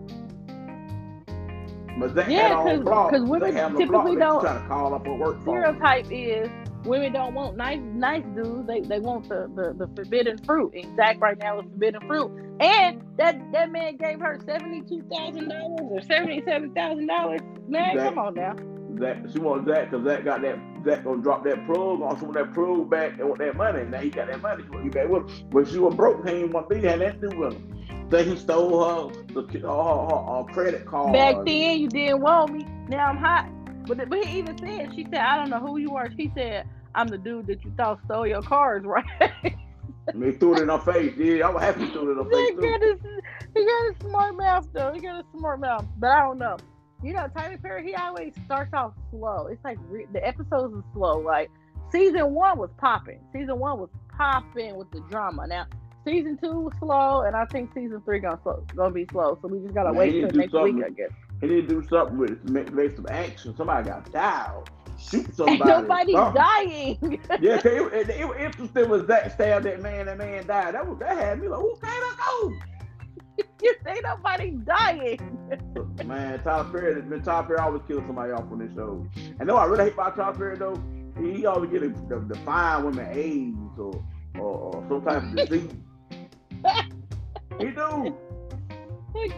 [1.99, 3.09] But Zac Yeah, had on 'cause- block.
[3.11, 6.47] 'cause women Zac had on typically don't- trying to call up a work stereotype is
[6.87, 8.67] women don't want nice nice dudes.
[8.67, 10.73] They they want the, the, the forbidden fruit.
[10.73, 12.31] And Zac right now is forbidden fruit.
[12.59, 17.41] And that that man gave her seventy two thousand dollars or seventy seven thousand dollars.
[17.67, 18.55] Man, Zac- come on now.
[18.99, 20.57] Zac, she wants Zac because Zac got that.
[20.85, 23.83] Zac gonna drop that plug on some of that plug back and want that money.
[23.83, 24.63] Now he got that money.
[24.63, 25.49] She want to back with him.
[25.51, 28.07] When she was broke, he didn't want to be had nothing to do with him.
[28.09, 31.13] Then he stole her the her, her, her credit card.
[31.13, 32.65] Back then you didn't want me.
[32.87, 33.49] Now I'm hot.
[33.85, 36.09] But but he even said she said I don't know who you are.
[36.17, 39.05] She said I'm the dude that you thought stole your cars, right?
[40.07, 41.13] And they threw it in her face.
[41.17, 42.97] Yeah, I was happy to threw it in her he face got too.
[43.03, 43.23] his
[43.55, 44.93] he got a smart mouth though.
[44.93, 46.57] He got a smart mouth, but I don't know.
[47.03, 49.47] You know, Tyler Perry, he always starts off slow.
[49.47, 51.19] It's like re- the episodes are slow.
[51.19, 51.51] Like
[51.91, 53.19] season one was popping.
[53.33, 55.45] Season one was popping with the drama.
[55.47, 55.67] Now
[56.05, 59.37] season two was slow, and I think season three gonna slow, gonna be slow.
[59.41, 60.83] So we just gotta Man, wait he till next week.
[60.85, 61.09] I guess.
[61.41, 63.55] He need to do something with it make, make some action.
[63.55, 64.69] Somebody got dialed.
[64.97, 65.71] Shoot somebody.
[65.71, 66.97] Ain't nobody dying.
[67.41, 70.07] yeah, it, it, it was interesting was that stabbed that man.
[70.07, 70.73] That man died.
[70.73, 72.53] That was that had me like, okay, let's go.
[73.61, 75.19] you ain't nobody dying.
[76.05, 79.05] Man, Tyler Perry, has been Tyler Perry always kills somebody off on this show.
[79.39, 80.81] And know I really hate about Tyler Perry though,
[81.19, 84.03] he, he always get a, the, the fine women AIDS or,
[84.35, 85.73] or, or some type of disease.
[87.59, 88.17] he do.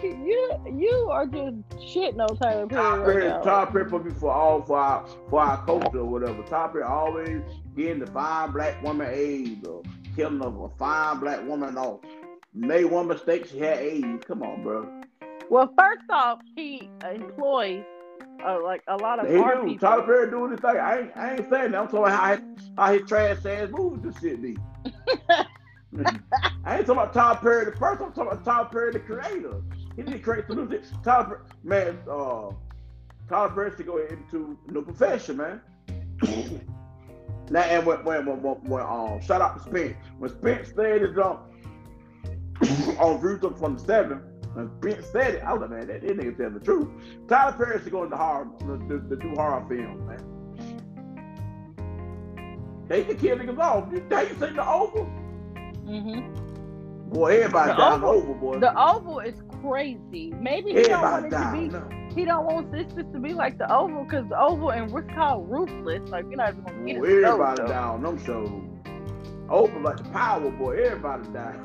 [0.04, 3.42] You you are just shitting on Tyler Tyler Perry Perry, right now.
[3.42, 6.44] Tyler Perry put me for all for our for our culture or whatever.
[6.44, 7.42] Tyler Perry always
[7.76, 9.82] getting the fine black woman AIDS or
[10.16, 12.02] killing a, a fine black woman off.
[12.54, 14.26] Made one mistake, she had AIDS.
[14.26, 15.02] Come on, bro.
[15.50, 17.84] Well, first off, he employs
[18.46, 19.42] uh, like a lot of He do.
[19.66, 19.78] people.
[19.80, 20.78] Tyler Perry doing this thing.
[20.78, 21.80] I ain't, I ain't saying that.
[21.82, 22.42] I'm talking about how his,
[22.78, 24.58] how his trash ass movies this shit be.
[25.98, 28.02] I ain't talking about Tyler Perry the first.
[28.02, 29.62] I'm talking about Tyler Perry the creator.
[29.96, 30.84] He didn't create the music.
[31.04, 32.52] Tyler Perry, man, uh,
[33.28, 35.62] Tyler Perry should go into new profession, man.
[37.50, 39.96] now and when when when, when, um, shout out to Spence.
[40.20, 41.40] When Spence said it um,
[43.00, 44.22] on Brutal from the seven.
[44.54, 46.88] When Spence said it, I was like, man, that, that nigga telling the truth.
[47.28, 50.26] Tyler Perry should go into horror, the, the, the do horror films, man.
[52.88, 53.92] They can kill niggas off.
[54.12, 55.08] How you seen the Oval?
[55.90, 56.36] Hmm
[57.10, 58.60] Boy, everybody The down Oval- Oval, boy.
[58.60, 59.34] The Oval is
[59.64, 60.32] crazy.
[60.40, 61.90] Maybe he don't want everybody it to be.
[61.96, 62.14] now.
[62.16, 65.50] He don't want Sistas to be like the Oval because the Oval and what's called
[65.50, 66.08] ruthless.
[66.12, 67.24] Like you're not even gonna get Boy, it.
[67.24, 68.52] everybody down them shows.
[69.50, 70.78] Oval like the Power, boy.
[70.78, 71.64] Everybody down.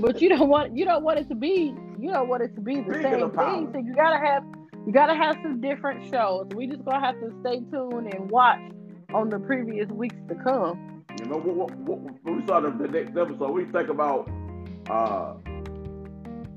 [0.00, 2.60] But you don't want you don't want it to be you don't want it to
[2.60, 3.68] be the Speaking same of thing.
[3.72, 4.44] So you gotta have
[4.86, 6.46] you gotta have some different shows.
[6.54, 8.60] We just gonna have to stay tuned and watch
[9.12, 10.91] on the previous weeks to come.
[11.32, 11.44] What?
[11.44, 14.30] What, what, when we saw the, next episode, we think about
[14.88, 15.34] uh,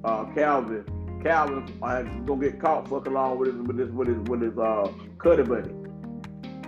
[0.03, 0.85] uh, Calvin.
[1.23, 4.57] Calvin uh, gonna get caught fucking along with his with his with his with his
[4.57, 5.71] uh cuddy buddy.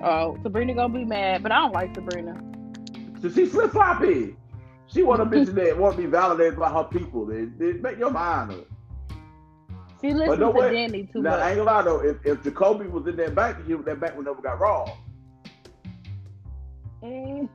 [0.02, 2.42] Oh, Sabrina gonna be mad, but I don't like Sabrina.
[3.22, 4.36] So she flip floppy.
[4.88, 7.26] She want a bitch that want to be validated by her people.
[7.26, 8.68] They, they make your mind up.
[10.02, 10.74] She listens no to way.
[10.74, 11.48] Danni too Now I much.
[11.50, 14.16] ain't gonna lie though, if, if Jacoby was in that bank, he, was that bank
[14.16, 14.92] would never got robbed.
[17.04, 17.50] Mm,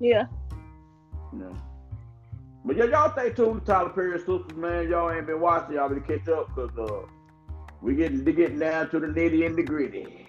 [0.00, 0.26] yeah.
[1.32, 1.56] Know.
[2.64, 4.88] But yeah, y'all stay tuned to Tyler Perry Sistas, man.
[4.88, 7.06] Y'all ain't been watching, y'all better catch up because uh,
[7.80, 10.26] we getting they getting down to the nitty and the gritty.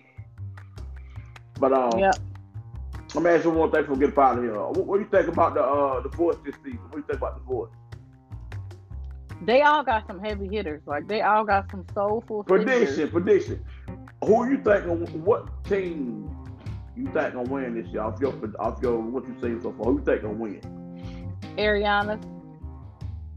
[1.59, 2.11] But um, Yeah.
[3.15, 4.53] let me ask you one thing before we get out of here.
[4.53, 6.79] What, what do you think about the uh the fourth this season?
[6.89, 7.69] What do you think about the fourth?
[9.45, 10.81] They all got some heavy hitters.
[10.85, 13.11] Like they all got some soulful Prediction, singers.
[13.11, 13.65] prediction.
[14.25, 14.85] Who you think?
[15.25, 16.29] What team
[16.97, 18.01] you think gonna win this year?
[18.01, 19.85] Off your off your what you seen so far?
[19.91, 20.61] Who you think gonna win?
[21.57, 22.21] Ariana,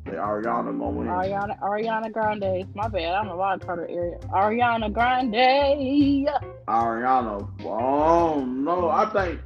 [0.07, 1.09] Say Ariana gonna win.
[1.09, 2.67] Ariana, Ariana Grande.
[2.75, 3.15] My bad.
[3.15, 4.19] I'm a know why I called her Ari-
[4.57, 6.29] Ariana Grande.
[6.69, 7.49] Ariana.
[7.65, 9.41] Oh no, I think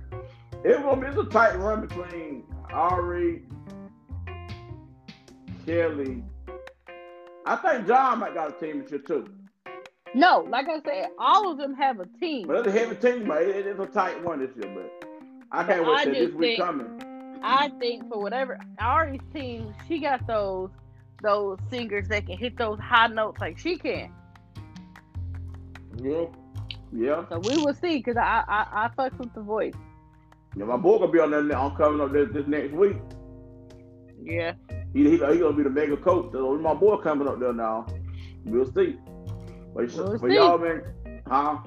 [0.65, 3.43] it gonna be a tight run between Ari,
[5.67, 6.23] Kelly.
[7.47, 9.29] I think John might got a team this year too.
[10.15, 12.47] No, like I said, all of them have a team.
[12.47, 14.73] But it's a heavy team, but it, it's a tight one this year.
[14.73, 15.09] But
[15.51, 17.41] I can't wait till this week coming.
[17.43, 20.71] I think for whatever Ari's team, she got those
[21.23, 24.13] those singers that can hit those high notes like she can.
[26.01, 26.27] Yeah.
[26.93, 27.29] Yeah.
[27.29, 29.75] So we will see because I, I I fucks with the voice.
[30.57, 31.57] Yeah, my boy gonna be on that.
[31.57, 32.97] I'm coming up this, this next week.
[34.23, 34.53] Yeah.
[34.93, 36.31] He, he, he gonna be the mega coach.
[36.33, 37.87] So my boy coming up there now.
[38.45, 38.97] We'll see.
[39.75, 40.35] But we'll see.
[40.35, 40.83] y'all, man,
[41.27, 41.59] huh?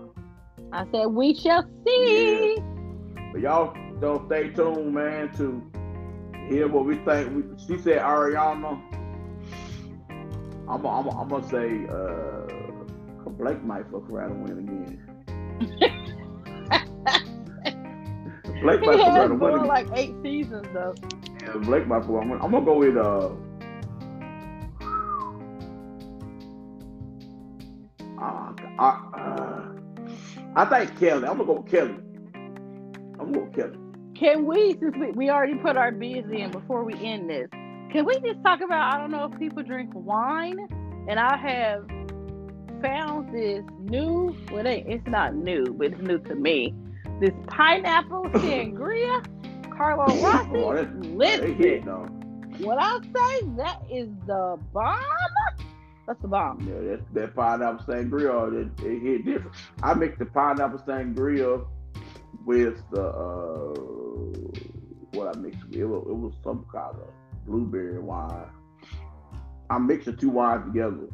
[0.72, 2.56] I said we shall see.
[2.58, 2.64] Yeah.
[3.34, 5.62] But y'all don't stay tuned, man, to
[6.50, 7.36] hear what we think.
[7.36, 8.82] We, she said Ariana.
[10.70, 15.04] I'm I'm I'm gonna say uh, Blake might fuck around and win again.
[18.62, 19.68] Blake might fuck around and win again.
[19.68, 20.96] like eight seasons though.
[21.42, 22.42] Yeah, Blake might fuck around.
[22.42, 23.30] I'm gonna go with uh.
[28.80, 29.64] Uh, uh,
[30.56, 31.28] I think Kelly.
[31.28, 31.96] I'm gonna go with Kelly.
[32.36, 33.78] I'm gonna go with Kelly.
[34.16, 37.50] Can we, since we, we already put our bids in before we end this,
[37.92, 38.94] can we just talk about?
[38.94, 40.58] I don't know if people drink wine,
[41.08, 41.88] and I have
[42.82, 44.36] found this new.
[44.52, 46.74] Well, it it's not new, but it's new to me.
[47.20, 49.26] This pineapple sangria,
[49.76, 50.50] Carlo Rossi.
[50.56, 51.56] Oh, listen,
[52.60, 55.04] when I say that is the bomb,
[56.08, 56.62] that's the bomb.
[56.62, 59.56] Yeah, that, that pineapple sangria, it, it hit different.
[59.84, 61.68] I make the pineapple sangria
[62.46, 63.74] with the uh,
[65.12, 65.76] what I mixed with.
[65.76, 67.10] It was, it was some kind of
[67.46, 68.46] blueberry wine.
[69.70, 71.10] I mixed the two wines together.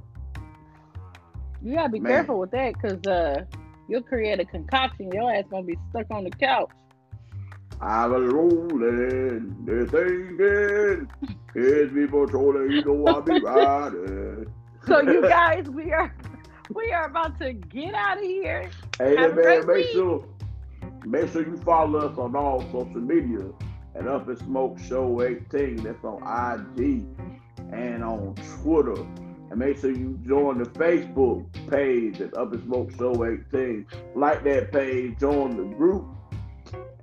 [1.64, 2.12] You gotta be Man.
[2.12, 3.46] careful with that because uh,
[3.88, 5.12] you'll create a concoction.
[5.12, 6.70] Your ass gonna be stuck on the couch.
[7.82, 11.10] I was rolling, they're thinking,
[11.54, 14.33] here's me patrolling, you know I'll be riding.
[14.86, 16.14] So you guys, we are
[16.74, 18.70] we are about to get out of here.
[18.98, 19.88] Hey man, make week.
[19.92, 20.26] sure
[21.06, 23.46] make sure you follow us on all social media
[23.96, 25.78] at Up and Smoke Show 18.
[25.78, 27.06] That's on IG
[27.72, 29.02] and on Twitter.
[29.50, 33.86] And make sure you join the Facebook page at Up and Smoke Show 18.
[34.16, 36.06] Like that page, join the group.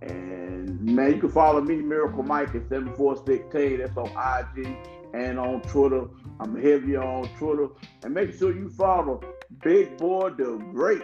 [0.03, 3.79] And man, you can follow me, Miracle Mike at 7416.
[3.79, 4.77] That's on IG
[5.15, 6.07] and on Twitter.
[6.41, 7.69] I'm heavy on Twitter.
[8.03, 9.21] And make sure you follow
[9.63, 11.03] Big Boy Doug Great.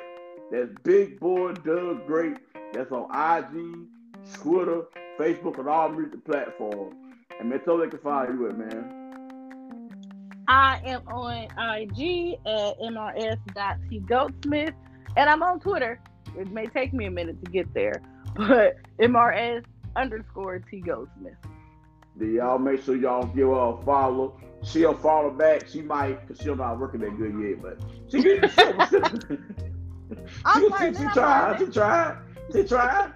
[0.51, 2.39] That's Big Boy Doug Great.
[2.72, 3.87] That's on IG,
[4.41, 4.84] Twitter,
[5.18, 6.97] Facebook, and all music platforms.
[7.39, 9.03] And man, tell they can find you at, man.
[10.49, 14.74] I am on IG at mrs.tgoatsmith,
[15.16, 16.01] and I'm on Twitter.
[16.39, 18.01] It may take me a minute to get there,
[18.37, 19.64] but mrs
[19.97, 21.37] underscore tgoatsmith.
[22.16, 24.41] Then y'all make sure y'all give her a follow.
[24.67, 25.69] She'll follow back.
[25.69, 28.21] She might, cause she's not working that good yet, but she
[30.55, 31.59] she, she, she, she tried.
[31.59, 32.19] She tried.
[32.53, 33.12] She tried.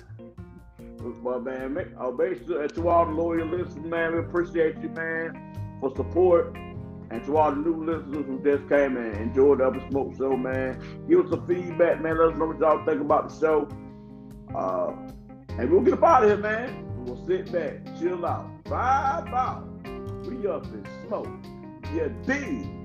[1.23, 4.91] But man, make, uh, make sure to all the loyal listeners, man, we appreciate you,
[4.91, 6.57] man, for support.
[7.11, 10.37] And to all the new listeners who just came and enjoyed the Upper Smoke Show,
[10.37, 12.19] man, give us some feedback, man.
[12.19, 13.69] Let us know what y'all think about the show.
[14.55, 14.93] Uh,
[15.59, 16.87] and we'll get up out of here, man.
[17.05, 19.70] We'll sit back, chill out, vibe out.
[20.31, 21.27] We up in smoke.
[21.93, 22.80] Yeah, D.